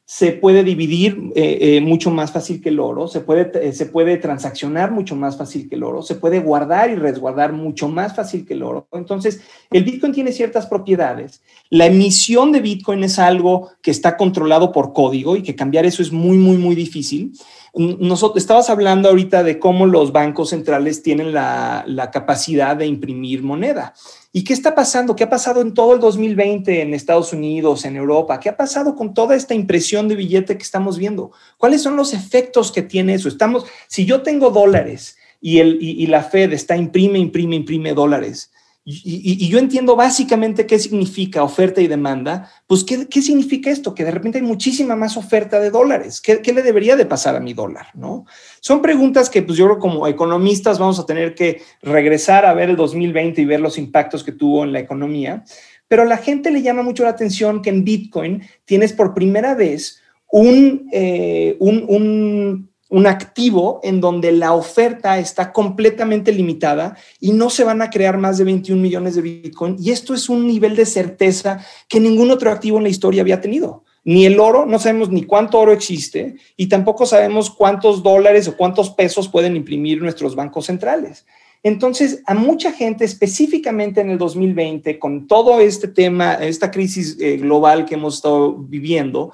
se 0.08 0.30
puede 0.30 0.62
dividir 0.62 1.32
eh, 1.34 1.58
eh, 1.60 1.80
mucho 1.80 2.12
más 2.12 2.30
fácil 2.30 2.62
que 2.62 2.68
el 2.68 2.78
oro, 2.78 3.08
se 3.08 3.22
puede, 3.22 3.50
eh, 3.60 3.72
se 3.72 3.86
puede 3.86 4.16
transaccionar 4.18 4.92
mucho 4.92 5.16
más 5.16 5.36
fácil 5.36 5.68
que 5.68 5.74
el 5.74 5.82
oro, 5.82 6.00
se 6.00 6.14
puede 6.14 6.38
guardar 6.38 6.90
y 6.90 6.94
resguardar 6.94 7.52
mucho 7.52 7.88
más 7.88 8.14
fácil 8.14 8.46
que 8.46 8.54
el 8.54 8.62
oro. 8.62 8.86
Entonces, 8.92 9.40
el 9.68 9.82
Bitcoin 9.82 10.12
tiene 10.12 10.30
ciertas 10.30 10.66
propiedades. 10.66 11.42
La 11.70 11.86
emisión 11.86 12.52
de 12.52 12.60
Bitcoin 12.60 13.02
es 13.02 13.18
algo 13.18 13.70
que 13.82 13.90
está 13.90 14.16
controlado 14.16 14.70
por 14.70 14.92
código 14.92 15.34
y 15.34 15.42
que 15.42 15.56
cambiar 15.56 15.84
eso 15.86 16.02
es 16.02 16.12
muy, 16.12 16.36
muy, 16.36 16.56
muy 16.56 16.76
difícil. 16.76 17.32
Nosotros, 17.78 18.42
estabas 18.42 18.70
hablando 18.70 19.10
ahorita 19.10 19.42
de 19.42 19.58
cómo 19.58 19.84
los 19.84 20.10
bancos 20.10 20.48
centrales 20.48 21.02
tienen 21.02 21.34
la, 21.34 22.10
capacidad 22.10 22.74
de 22.74 22.86
imprimir 22.86 23.42
moneda. 23.42 23.92
¿Y 24.32 24.44
qué 24.44 24.54
está 24.54 24.74
pasando? 24.74 25.14
¿Qué 25.14 25.24
ha 25.24 25.28
pasado 25.28 25.60
en 25.60 25.74
todo 25.74 25.92
el 25.92 26.00
2020 26.00 26.80
en 26.80 26.94
Estados 26.94 27.34
Unidos, 27.34 27.84
en 27.84 27.96
Europa? 27.96 28.40
¿Qué 28.40 28.48
ha 28.48 28.56
pasado 28.56 28.94
con 28.94 29.12
toda 29.12 29.36
esta 29.36 29.54
impresión 29.54 30.08
de 30.08 30.14
billete 30.14 30.56
que 30.56 30.62
estamos 30.62 30.96
viendo? 30.96 31.32
¿Cuáles 31.58 31.82
son 31.82 31.96
los 31.96 32.14
efectos 32.14 32.72
que 32.72 32.80
tiene 32.80 33.12
eso? 33.12 33.28
Estamos, 33.28 33.66
si 33.88 34.06
yo 34.06 34.22
tengo 34.22 34.48
dólares 34.48 35.18
y, 35.42 35.58
el, 35.58 35.76
y 35.82 36.06
la 36.06 36.22
Fed 36.22 36.54
está 36.54 36.78
imprime, 36.78 37.18
imprime, 37.18 37.56
imprime 37.56 37.92
dólares, 37.92 38.52
y, 38.88 39.48
yo 39.48 39.58
entiendo 39.58 39.96
básicamente 39.96 40.64
qué 40.64 40.78
significa 40.78 41.42
oferta 41.42 41.80
y 41.80 41.88
demanda, 41.88 42.48
pues 42.68 42.84
¿qué, 42.84 43.08
¿qué, 43.08 43.20
significa 43.20 43.68
esto? 43.68 43.96
Que 43.96 44.04
de 44.04 44.12
repente 44.12 44.38
hay 44.38 44.44
muchísima 44.44 44.94
más 44.94 45.16
oferta 45.16 45.58
de 45.58 45.70
dólares. 45.70 46.20
¿Qué, 46.20 46.40
¿Qué, 46.40 46.52
le 46.52 46.62
debería 46.62 46.94
de 46.94 47.04
pasar 47.04 47.34
a 47.34 47.40
mi 47.40 47.52
dólar? 47.52 47.88
¿no? 47.94 48.26
Son 48.60 48.80
preguntas 48.80 49.28
que 49.28 49.42
pues 49.42 49.58
yo 49.58 49.64
creo 49.64 49.80
como 49.80 50.06
economistas 50.06 50.78
vamos 50.78 51.00
a 51.00 51.06
tener 51.06 51.34
que 51.34 51.62
regresar 51.82 52.46
a 52.46 52.54
ver 52.54 52.70
el 52.70 52.76
2020 52.76 53.42
y 53.42 53.44
ver 53.44 53.58
los 53.58 53.76
impactos 53.76 54.22
que 54.22 54.30
tuvo 54.30 54.62
en 54.62 54.72
la 54.72 54.78
economía, 54.78 55.42
pero 55.88 56.02
a 56.02 56.06
la 56.06 56.18
gente 56.18 56.52
le 56.52 56.62
llama 56.62 56.82
mucho 56.82 57.02
la 57.02 57.10
atención 57.10 57.62
que 57.62 57.70
en 57.70 57.82
Bitcoin 57.82 58.42
tienes 58.66 58.92
por 58.92 59.14
primera 59.14 59.56
vez 59.56 60.00
un, 60.30 60.88
eh, 60.92 61.56
un, 61.58 61.84
un 61.88 62.70
un 62.88 63.06
activo 63.06 63.80
en 63.82 64.00
donde 64.00 64.32
la 64.32 64.52
oferta 64.52 65.18
está 65.18 65.52
completamente 65.52 66.32
limitada 66.32 66.96
y 67.20 67.32
no 67.32 67.50
se 67.50 67.64
van 67.64 67.82
a 67.82 67.90
crear 67.90 68.16
más 68.18 68.38
de 68.38 68.44
21 68.44 68.80
millones 68.80 69.16
de 69.16 69.22
Bitcoin. 69.22 69.76
Y 69.80 69.90
esto 69.90 70.14
es 70.14 70.28
un 70.28 70.46
nivel 70.46 70.76
de 70.76 70.86
certeza 70.86 71.64
que 71.88 72.00
ningún 72.00 72.30
otro 72.30 72.50
activo 72.50 72.78
en 72.78 72.84
la 72.84 72.90
historia 72.90 73.22
había 73.22 73.40
tenido. 73.40 73.82
Ni 74.04 74.24
el 74.24 74.38
oro, 74.38 74.66
no 74.66 74.78
sabemos 74.78 75.10
ni 75.10 75.24
cuánto 75.24 75.58
oro 75.58 75.72
existe 75.72 76.36
y 76.56 76.68
tampoco 76.68 77.06
sabemos 77.06 77.50
cuántos 77.50 78.04
dólares 78.04 78.46
o 78.46 78.56
cuántos 78.56 78.90
pesos 78.90 79.28
pueden 79.28 79.56
imprimir 79.56 80.00
nuestros 80.00 80.36
bancos 80.36 80.66
centrales. 80.66 81.26
Entonces, 81.64 82.22
a 82.26 82.34
mucha 82.34 82.70
gente, 82.70 83.04
específicamente 83.04 84.00
en 84.00 84.10
el 84.10 84.18
2020, 84.18 85.00
con 85.00 85.26
todo 85.26 85.58
este 85.58 85.88
tema, 85.88 86.34
esta 86.34 86.70
crisis 86.70 87.16
eh, 87.18 87.38
global 87.38 87.84
que 87.84 87.96
hemos 87.96 88.14
estado 88.14 88.52
viviendo, 88.52 89.32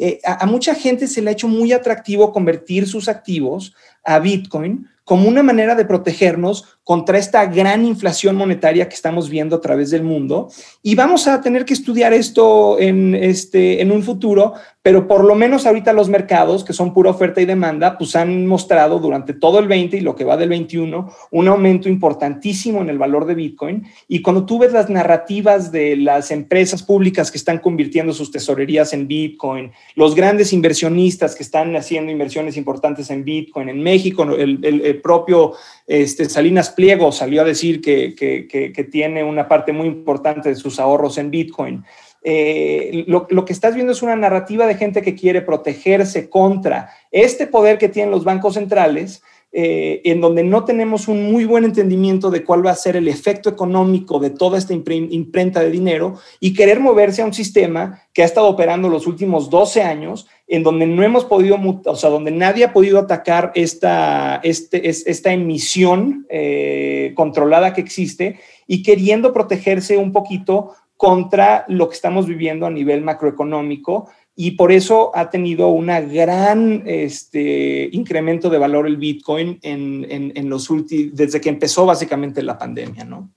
eh, 0.00 0.18
a, 0.24 0.46
mucha 0.46 0.74
gente 0.74 1.06
se 1.06 1.20
le 1.20 1.28
ha 1.28 1.32
hecho 1.34 1.46
muy 1.46 1.72
atractivo 1.72 2.32
convertir 2.32 2.86
sus 2.86 3.06
activos 3.06 3.74
a 4.02 4.18
Bitcoin 4.18 4.88
como 5.04 5.28
una 5.28 5.42
manera 5.42 5.74
de 5.74 5.84
protegernos 5.84 6.78
contra 6.84 7.18
esta 7.18 7.44
gran 7.44 7.84
inflación 7.84 8.36
monetaria 8.36 8.88
que 8.88 8.94
estamos 8.94 9.28
viendo 9.28 9.56
a 9.56 9.60
través 9.60 9.90
del 9.90 10.04
mundo. 10.04 10.50
Y 10.82 10.94
vamos 10.94 11.26
a 11.26 11.40
tener 11.40 11.64
que 11.64 11.74
estudiar 11.74 12.12
esto 12.12 12.78
en, 12.78 13.14
este, 13.14 13.82
en 13.82 13.92
un 13.92 14.02
futuro, 14.02 14.54
pero 14.82 15.06
por 15.06 15.24
lo 15.24 15.34
menos 15.34 15.66
ahorita 15.66 15.92
los 15.92 16.08
mercados, 16.08 16.64
que 16.64 16.72
son 16.72 16.94
pura 16.94 17.10
oferta 17.10 17.42
y 17.42 17.44
demanda, 17.44 17.98
pues 17.98 18.16
han 18.16 18.46
mostrado 18.46 18.98
durante 18.98 19.34
todo 19.34 19.58
el 19.58 19.68
20 19.68 19.98
y 19.98 20.00
lo 20.00 20.16
que 20.16 20.24
va 20.24 20.38
del 20.38 20.48
21 20.48 21.12
un 21.30 21.48
aumento 21.48 21.90
importantísimo 21.90 22.80
en 22.80 22.88
el 22.88 22.96
valor 22.96 23.26
de 23.26 23.34
Bitcoin. 23.34 23.84
Y 24.08 24.22
cuando 24.22 24.46
tú 24.46 24.58
ves 24.58 24.72
las 24.72 24.88
narrativas 24.88 25.70
de 25.70 25.96
las 25.96 26.30
empresas 26.30 26.82
públicas 26.82 27.30
que 27.30 27.36
están 27.36 27.58
convirtiendo 27.58 28.14
sus 28.14 28.30
tesorerías 28.30 28.94
en 28.94 29.06
Bitcoin, 29.06 29.70
los 29.96 30.14
grandes 30.14 30.54
inversionistas 30.54 31.34
que 31.34 31.42
están 31.42 31.76
haciendo 31.76 32.10
inversiones 32.10 32.56
importantes 32.56 33.10
en 33.10 33.22
Bitcoin, 33.22 33.68
en 33.68 33.82
México, 33.82 34.22
el, 34.22 35.00
propio 35.02 35.52
este, 35.86 36.24
Salinas 36.24 36.70
Pliego 36.70 37.12
salió 37.12 37.42
a 37.42 37.44
decir 37.44 37.82
que, 37.82 38.14
que, 38.14 38.84
tiene 38.90 39.22
una 39.22 39.46
parte 39.46 39.72
muy 39.72 39.86
importante 39.86 40.48
de 40.48 40.54
sus 40.54 40.80
ahorros 40.80 41.18
en 41.18 41.30
Bitcoin. 41.30 41.84
Eh, 42.22 43.04
lo, 43.06 43.26
que 43.26 43.52
estás 43.52 43.74
viendo 43.74 43.92
es 43.92 44.02
una 44.02 44.14
narrativa 44.14 44.66
de 44.66 44.74
gente 44.74 45.00
que 45.00 45.14
quiere 45.14 45.40
protegerse 45.40 46.28
contra 46.28 46.90
este 47.10 47.46
poder 47.46 47.78
que 47.78 47.88
tienen 47.88 48.10
los 48.10 48.24
bancos 48.24 48.54
centrales 48.54 49.22
eh, 49.52 50.02
en 50.04 50.20
donde 50.20 50.44
no 50.44 50.64
tenemos 50.64 51.08
un 51.08 51.32
muy 51.32 51.44
buen 51.44 51.64
entendimiento 51.64 52.30
de 52.30 52.44
cuál 52.44 52.64
va 52.64 52.70
a 52.70 52.76
ser 52.76 52.94
el 52.94 53.08
efecto 53.08 53.50
económico 53.50 54.20
de 54.20 54.30
toda 54.30 54.58
esta 54.58 54.74
imprenta 54.74 55.58
de 55.58 55.70
dinero 55.70 56.18
y 56.38 56.54
querer 56.54 56.78
moverse 56.78 57.22
a 57.22 57.24
un 57.24 57.34
sistema 57.34 58.00
que 58.12 58.22
ha 58.22 58.26
estado 58.26 58.46
operando 58.46 58.88
los 58.88 59.08
últimos 59.08 59.50
12 59.50 59.82
años, 59.82 60.28
en 60.46 60.62
donde 60.62 60.86
no 60.86 61.02
hemos 61.02 61.24
podido, 61.24 61.58
o 61.84 61.96
sea, 61.96 62.10
donde 62.10 62.30
nadie 62.30 62.62
ha 62.62 62.72
podido 62.72 63.00
atacar 63.00 63.50
esta, 63.56 64.40
este, 64.44 64.88
esta 64.88 65.32
emisión 65.32 66.26
eh, 66.30 67.12
controlada 67.16 67.72
que 67.72 67.80
existe 67.80 68.38
y 68.68 68.84
queriendo 68.84 69.32
protegerse 69.32 69.96
un 69.96 70.12
poquito 70.12 70.74
contra 71.00 71.64
lo 71.68 71.88
que 71.88 71.94
estamos 71.94 72.26
viviendo 72.26 72.66
a 72.66 72.70
nivel 72.70 73.00
macroeconómico 73.00 74.10
y 74.36 74.50
por 74.50 74.70
eso 74.70 75.10
ha 75.14 75.30
tenido 75.30 75.68
un 75.68 75.86
gran 75.86 76.82
este, 76.84 77.88
incremento 77.92 78.50
de 78.50 78.58
valor 78.58 78.86
el 78.86 78.98
Bitcoin 78.98 79.58
en, 79.62 80.50
los 80.50 80.68
últimos, 80.68 81.16
desde 81.16 81.40
que 81.40 81.48
empezó 81.48 81.86
básicamente 81.86 82.42
la 82.42 82.58
pandemia, 82.58 83.04
¿no? 83.04 83.30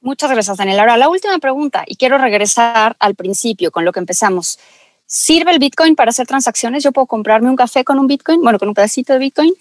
Muchas 0.00 0.28
gracias, 0.28 0.56
Daniel. 0.56 0.80
Ahora, 0.80 0.96
la 0.96 1.08
última 1.08 1.38
pregunta, 1.38 1.84
y 1.86 1.94
quiero 1.94 2.18
regresar 2.18 2.96
al 2.98 3.14
principio 3.14 3.70
con 3.70 3.84
lo 3.84 3.92
que 3.92 4.00
empezamos. 4.00 4.58
¿Sirve 5.06 5.52
el 5.52 5.60
Bitcoin 5.60 5.94
para 5.94 6.08
hacer 6.08 6.26
transacciones? 6.26 6.82
¿Yo 6.82 6.90
puedo 6.90 7.06
comprarme 7.06 7.48
un 7.48 7.54
café 7.54 7.84
con 7.84 8.00
un 8.00 8.08
Bitcoin? 8.08 8.42
Bueno, 8.42 8.58
con 8.58 8.66
un 8.66 8.74
pedacito 8.74 9.12
de 9.12 9.20
Bitcoin. 9.20 9.54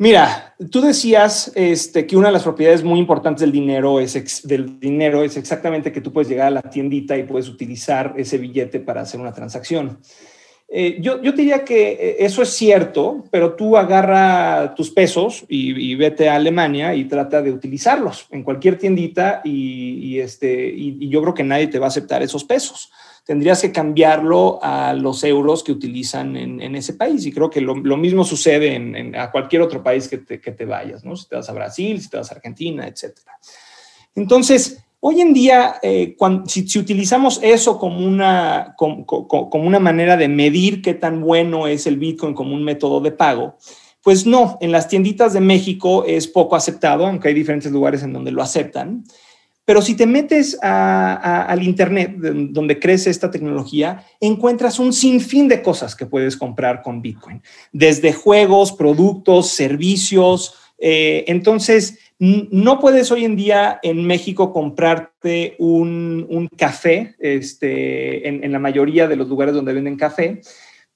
Mira, 0.00 0.54
tú 0.70 0.80
decías 0.80 1.52
este, 1.54 2.06
que 2.06 2.16
una 2.16 2.28
de 2.28 2.32
las 2.32 2.44
propiedades 2.44 2.82
muy 2.82 2.98
importantes 2.98 3.42
del 3.42 3.52
dinero, 3.52 4.00
es 4.00 4.40
del 4.48 4.80
dinero 4.80 5.22
es 5.22 5.36
exactamente 5.36 5.92
que 5.92 6.00
tú 6.00 6.10
puedes 6.10 6.26
llegar 6.26 6.46
a 6.46 6.50
la 6.50 6.62
tiendita 6.62 7.18
y 7.18 7.24
puedes 7.24 7.50
utilizar 7.50 8.14
ese 8.16 8.38
billete 8.38 8.80
para 8.80 9.02
hacer 9.02 9.20
una 9.20 9.34
transacción. 9.34 9.98
Eh, 10.72 10.98
yo, 11.00 11.20
yo, 11.20 11.32
diría 11.32 11.64
que 11.64 11.90
eh, 11.90 12.16
eso 12.20 12.42
es 12.42 12.50
cierto, 12.50 13.24
pero 13.32 13.54
tú 13.54 13.76
agarra 13.76 14.72
tus 14.76 14.90
pesos 14.90 15.44
y, 15.48 15.94
vete 15.96 16.28
a 16.28 16.36
Alemania 16.36 16.94
y 16.94 17.06
trata 17.06 17.42
de 17.42 17.50
utilizarlos 17.50 18.28
en 18.30 18.44
cualquier 18.44 18.78
tiendita 18.78 19.40
y, 19.42 20.20
este, 20.20 20.72
y 20.72 21.08
yo 21.08 21.20
creo 21.22 21.34
que 21.34 21.42
nadie 21.42 21.66
te 21.66 21.80
va 21.80 21.86
a 21.86 21.88
aceptar 21.88 22.22
esos 22.22 22.44
pesos 22.44 22.90
tendrías 23.30 23.60
que 23.60 23.70
cambiarlo 23.70 24.58
a 24.60 24.92
los 24.92 25.22
euros 25.22 25.62
que 25.62 25.70
utilizan 25.70 26.36
en, 26.36 26.74
ese 26.74 26.94
país. 26.94 27.24
Y 27.26 27.32
creo 27.32 27.48
que 27.48 27.60
lo, 27.60 27.76
mismo 27.76 28.24
sucede 28.24 28.74
en, 28.74 29.14
a 29.14 29.30
cualquier 29.30 29.62
otro 29.62 29.84
país 29.84 30.08
que 30.08 30.18
te, 30.18 30.64
vayas, 30.64 31.04
¿no? 31.04 31.14
Si 31.14 31.28
te 31.28 31.36
vas 31.36 31.48
a 31.48 31.52
Brasil, 31.52 32.00
si 32.00 32.08
te 32.08 32.16
vas 32.16 32.32
a 32.32 32.34
Argentina, 32.34 32.88
etc. 32.88 33.16
Entonces, 34.16 34.82
hoy 35.00 35.20
en 35.20 35.32
día, 35.32 35.76
eh, 35.82 36.16
si, 36.46 36.78
utilizamos 36.78 37.40
eso 37.42 37.78
como 37.78 38.06
una, 38.06 38.74
como, 38.76 39.04
como 39.06 39.66
una 39.66 39.80
manera 39.80 40.16
de 40.16 40.28
medir 40.28 40.82
qué 40.82 40.94
tan 40.94 41.20
bueno 41.20 41.66
es 41.66 41.86
el 41.86 41.96
Bitcoin 41.96 42.34
como 42.34 42.54
un 42.54 42.62
método 42.62 43.00
de 43.00 43.12
pago, 43.12 43.56
pues 44.02 44.26
no, 44.26 44.56
en 44.60 44.72
las 44.72 44.88
tienditas 44.88 45.32
de 45.32 45.40
México 45.40 46.04
es 46.06 46.26
poco 46.26 46.56
aceptado, 46.56 47.06
aunque 47.06 47.28
hay 47.28 47.34
diferentes 47.34 47.70
lugares 47.70 48.02
en 48.02 48.12
donde 48.12 48.30
lo 48.30 48.42
aceptan. 48.42 49.04
Pero 49.66 49.82
si 49.82 49.94
te 49.94 50.06
metes 50.06 50.58
al 50.62 51.62
Internet, 51.62 52.16
donde 52.16 52.80
crece 52.80 53.10
esta 53.10 53.30
tecnología, 53.30 54.04
encuentras 54.18 54.80
un 54.80 54.92
sinfín 54.92 55.48
de 55.48 55.62
cosas 55.62 55.94
que 55.94 56.06
puedes 56.06 56.36
comprar 56.36 56.82
con 56.82 57.02
Bitcoin, 57.02 57.40
desde 57.72 58.12
juegos, 58.12 58.72
productos, 58.72 59.50
servicios. 59.50 60.54
Eh, 60.78 61.24
entonces, 61.28 61.98
no 62.20 62.78
puedes 62.78 63.10
hoy 63.10 63.24
en 63.24 63.34
día 63.34 63.80
en 63.82 64.06
México 64.06 64.52
comprarte 64.52 65.56
un, 65.58 66.48
café 66.56 67.16
este, 67.18 68.28
en, 68.28 68.52
la 68.52 68.58
mayoría 68.58 69.08
de 69.08 69.16
los 69.16 69.28
lugares 69.28 69.54
donde 69.54 69.72
venden 69.72 69.96
café 69.96 70.40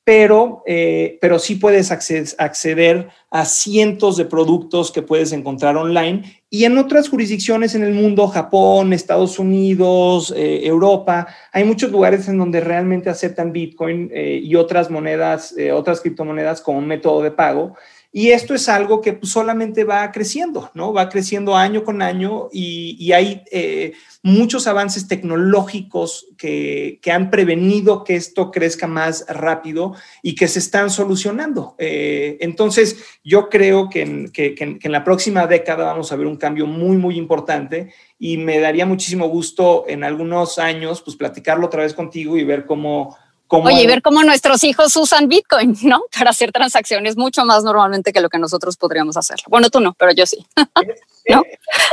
pero, 0.05 0.63
eh, 0.67 1.19
pero 1.23 1.39
sí 1.39 1.55
puedes 1.55 1.91
acceder, 1.91 3.09
a 3.31 3.45
cientos 3.47 4.17
de 4.17 4.27
productos 4.27 4.93
que 4.93 5.03
puedes 5.03 5.33
encontrar 5.33 5.77
online 5.77 6.43
y 6.51 6.65
en 6.65 6.79
otras 6.79 7.09
jurisdicciones 7.09 7.75
en 7.75 7.83
el 7.83 7.95
mundo, 7.95 8.29
Japón, 8.29 8.93
Estados 8.93 9.39
Unidos, 9.39 10.33
eh, 10.37 10.61
Europa, 10.65 11.27
hay 11.53 11.65
muchos 11.65 11.91
lugares 11.91 12.29
en 12.29 12.39
donde 12.39 12.61
realmente 12.61 13.11
aceptan 13.11 13.51
Bitcoin 13.51 14.11
eh, 14.13 14.41
y 14.41 14.55
otras 14.55 14.91
monedas, 14.91 15.55
otras 15.73 16.01
criptomonedas 16.01 16.61
como 16.61 16.81
método 16.83 17.23
de 17.23 17.33
pago. 17.33 17.75
Y 18.17 18.31
esto 18.31 18.55
es 18.55 18.69
algo 18.69 19.01
que 19.01 19.15
pues, 19.15 19.33
solamente 19.33 19.83
va 19.83 20.13
creciendo, 20.13 20.71
¿no? 20.75 20.93
Va 20.93 21.09
creciendo 21.09 21.57
año 21.57 21.83
con 21.83 22.01
año 22.01 22.49
y, 22.53 23.11
hay 23.11 23.43
eh, 23.51 23.95
muchos 24.23 24.69
avances 24.69 25.09
tecnológicos 25.09 26.29
que, 26.39 27.01
han 27.13 27.29
prevenido 27.29 28.05
que 28.05 28.15
esto 28.15 28.53
crezca 28.53 28.87
más 28.87 29.27
rápido 29.29 29.97
y 30.23 30.37
que 30.37 30.47
se 30.47 30.61
están 30.61 30.91
solucionando. 30.91 31.75
Eh, 31.77 32.37
entonces, 32.39 33.05
yo 33.25 33.49
creo 33.49 33.89
que 33.91 34.03
en, 34.03 34.31
que 34.31 34.55
en 34.59 34.93
la 34.93 35.03
próxima 35.03 35.49
década 35.49 35.87
vamos 35.87 36.13
a 36.13 36.17
ver 36.17 36.29
un 36.29 36.37
cambio 36.37 36.69
muy, 36.69 36.97
muy 36.97 37.19
importante 37.19 37.93
y 38.17 38.39
me 38.39 38.61
daría 38.61 38.87
muchísimo 38.87 39.27
gusto 39.27 39.87
en 39.89 40.05
algunos 40.05 40.59
años, 40.61 41.03
pues 41.03 41.17
platicarlo 41.17 41.67
otra 41.67 41.83
vez 41.83 41.95
contigo 41.95 42.37
y 42.37 42.45
ver 42.45 42.65
cómo 42.65 43.17
Oye, 43.49 43.83
y 43.83 43.87
ver 43.87 44.03
cómo 44.03 44.23
nuestros 44.23 44.65
hijos 44.65 44.97
usan 44.97 45.29
Bitcoin, 45.29 45.77
¿no? 45.83 46.03
Para 46.19 46.31
hacer 46.31 46.53
transacciones 46.53 47.17
mucho 47.17 47.45
más 47.45 47.63
normalmente 47.63 48.13
que 48.13 48.21
lo 48.21 48.29
que 48.29 48.39
nosotros 48.39 48.77
podríamos 48.77 49.17
hacer. 49.17 49.39
Bueno, 49.49 49.71
tú 49.71 49.81
no, 49.81 49.95
pero 49.95 50.13
yo 50.13 50.27
sí. 50.27 50.47
¿No? 51.29 51.43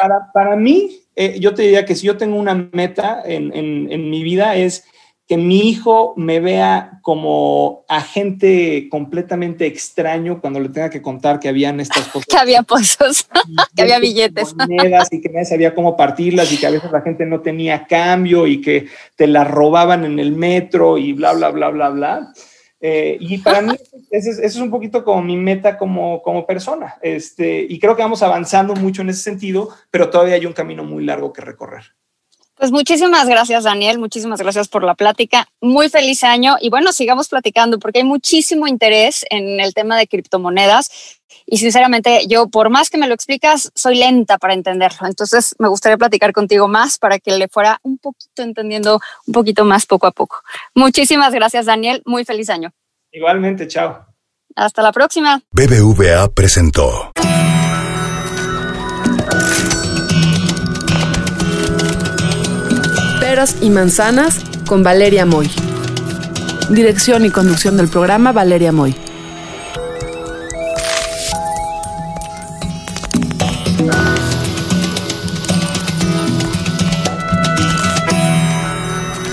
para, 0.02 0.32
para, 0.34 0.56
mí, 0.56 1.04
eh, 1.16 1.40
yo 1.40 1.54
te 1.54 1.62
diría 1.62 1.86
que 1.86 1.96
si 1.96 2.08
yo 2.08 2.18
tengo 2.18 2.36
una 2.38 2.70
meta 2.72 3.22
en, 3.24 3.56
en, 3.56 3.92
en 3.92 4.10
mi 4.10 4.24
vida 4.24 4.56
es 4.56 4.84
que 5.32 5.38
mi 5.38 5.70
hijo 5.70 6.14
me 6.18 6.42
vea 6.42 7.00
como 7.02 7.86
agente 7.88 8.90
completamente 8.92 9.66
extraño 9.66 10.42
cuando 10.42 10.60
le 10.60 10.68
tenga 10.68 10.90
que 10.90 11.02
contar 11.02 11.40
que 11.40 11.48
habían 11.48 11.80
estas 11.80 12.06
cosas. 12.10 12.28
que 12.28 12.36
había 12.36 12.64
pozos, 12.64 13.30
que 13.74 13.82
había 13.82 14.00
billetes. 14.00 14.54
y 15.10 15.22
que 15.22 15.30
nadie 15.30 15.46
sabía 15.46 15.74
cómo 15.74 15.96
partirlas 15.96 16.52
y 16.52 16.58
que 16.58 16.68
a 16.68 16.72
veces 16.72 16.92
la 16.92 17.00
gente 17.00 17.26
no 17.26 17.40
tenía 17.40 17.88
cambio 17.88 18.46
y 18.46 18.60
que 18.60 18.88
te 19.16 19.26
las 19.26 19.50
robaban 19.50 20.04
en 20.04 20.20
el 20.20 20.34
metro 20.36 20.98
y 20.98 21.14
bla, 21.14 21.32
bla, 21.32 21.50
bla, 21.52 21.70
bla, 21.70 21.90
bla. 21.92 22.34
Eh, 22.82 23.16
y 23.22 23.38
para 23.38 23.62
mí 23.62 23.74
eso 24.12 24.32
es, 24.42 24.56
un 24.58 24.70
poquito 24.70 25.06
como 25.06 25.22
mi 25.22 25.38
meta 25.38 25.78
como, 25.78 26.22
como 26.22 26.46
persona. 26.46 26.98
Este, 27.02 27.66
y 27.70 27.80
creo 27.80 27.96
que 27.96 28.02
vamos 28.02 28.22
avanzando 28.22 28.76
mucho 28.76 29.02
en 29.02 29.12
ese 29.12 29.24
sentido, 29.24 29.70
pero 29.92 30.10
todavía 30.10 30.36
hay 30.36 30.46
un 30.46 30.52
camino 30.52 30.84
muy 30.84 31.06
largo 31.06 31.32
que 31.32 31.40
recorrer. 31.40 31.94
Pues 32.62 32.72
muchísimas 32.72 33.28
gracias, 33.28 33.64
Daniel. 33.64 33.98
Muchísimas 33.98 34.40
gracias 34.40 34.68
por 34.68 34.84
la 34.84 34.94
plática. 34.94 35.48
Muy 35.62 35.90
feliz 35.90 36.24
año. 36.24 36.58
Y 36.62 36.70
bueno, 36.70 36.92
sigamos 36.92 37.28
platicando 37.28 37.80
porque 37.80 37.98
hay 37.98 38.06
muchísimo 38.06 38.68
interés 38.68 39.26
en 39.32 39.60
el 39.60 39.74
tema 39.74 39.98
de 39.98 40.06
criptomonedas. 40.06 41.18
Y 41.48 41.58
sinceramente, 41.58 42.28
yo, 42.28 42.50
por 42.50 42.70
más 42.70 42.92
que 42.92 43.00
me 43.00 43.08
lo 43.08 43.16
explicas, 43.16 43.72
soy 43.74 43.96
lenta 43.96 44.38
para 44.38 44.54
entenderlo. 44.54 45.08
Entonces, 45.08 45.56
me 45.58 45.70
gustaría 45.70 45.98
platicar 45.98 46.34
contigo 46.34 46.68
más 46.68 47.00
para 47.00 47.18
que 47.18 47.36
le 47.36 47.48
fuera 47.48 47.80
un 47.82 47.98
poquito 47.98 48.44
entendiendo 48.44 49.00
un 49.26 49.34
poquito 49.34 49.66
más 49.66 49.88
poco 49.88 50.06
a 50.06 50.12
poco. 50.12 50.44
Muchísimas 50.76 51.34
gracias, 51.34 51.66
Daniel. 51.66 52.04
Muy 52.06 52.26
feliz 52.26 52.52
año. 52.52 52.72
Igualmente, 53.12 53.68
chao. 53.68 54.06
Hasta 54.56 54.84
la 54.84 54.92
próxima. 54.92 55.42
BBVA 55.52 56.28
presentó. 56.32 57.12
Y 63.60 63.72
manzanas 63.72 64.40
con 64.68 64.84
Valeria 64.84 65.26
Moy. 65.26 65.50
Dirección 66.70 67.26
y 67.26 67.32
conducción 67.32 67.76
del 67.76 67.88
programa 67.88 68.32
Valeria 68.32 68.72
Moy. 68.72 68.96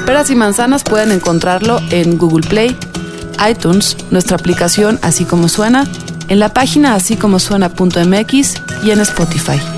Peras 0.06 0.30
y 0.30 0.36
manzanas 0.36 0.84
pueden 0.84 1.12
encontrarlo 1.12 1.78
en 1.90 2.16
Google 2.16 2.48
Play, 2.48 2.74
iTunes, 3.46 3.94
nuestra 4.10 4.38
aplicación 4.38 4.98
Así 5.02 5.26
como 5.26 5.48
suena, 5.48 5.86
en 6.28 6.38
la 6.38 6.54
página 6.54 6.94
así 6.94 7.16
como 7.16 7.38
suena.mx 7.38 8.54
y 8.84 8.90
en 8.90 9.00
Spotify. 9.00 9.77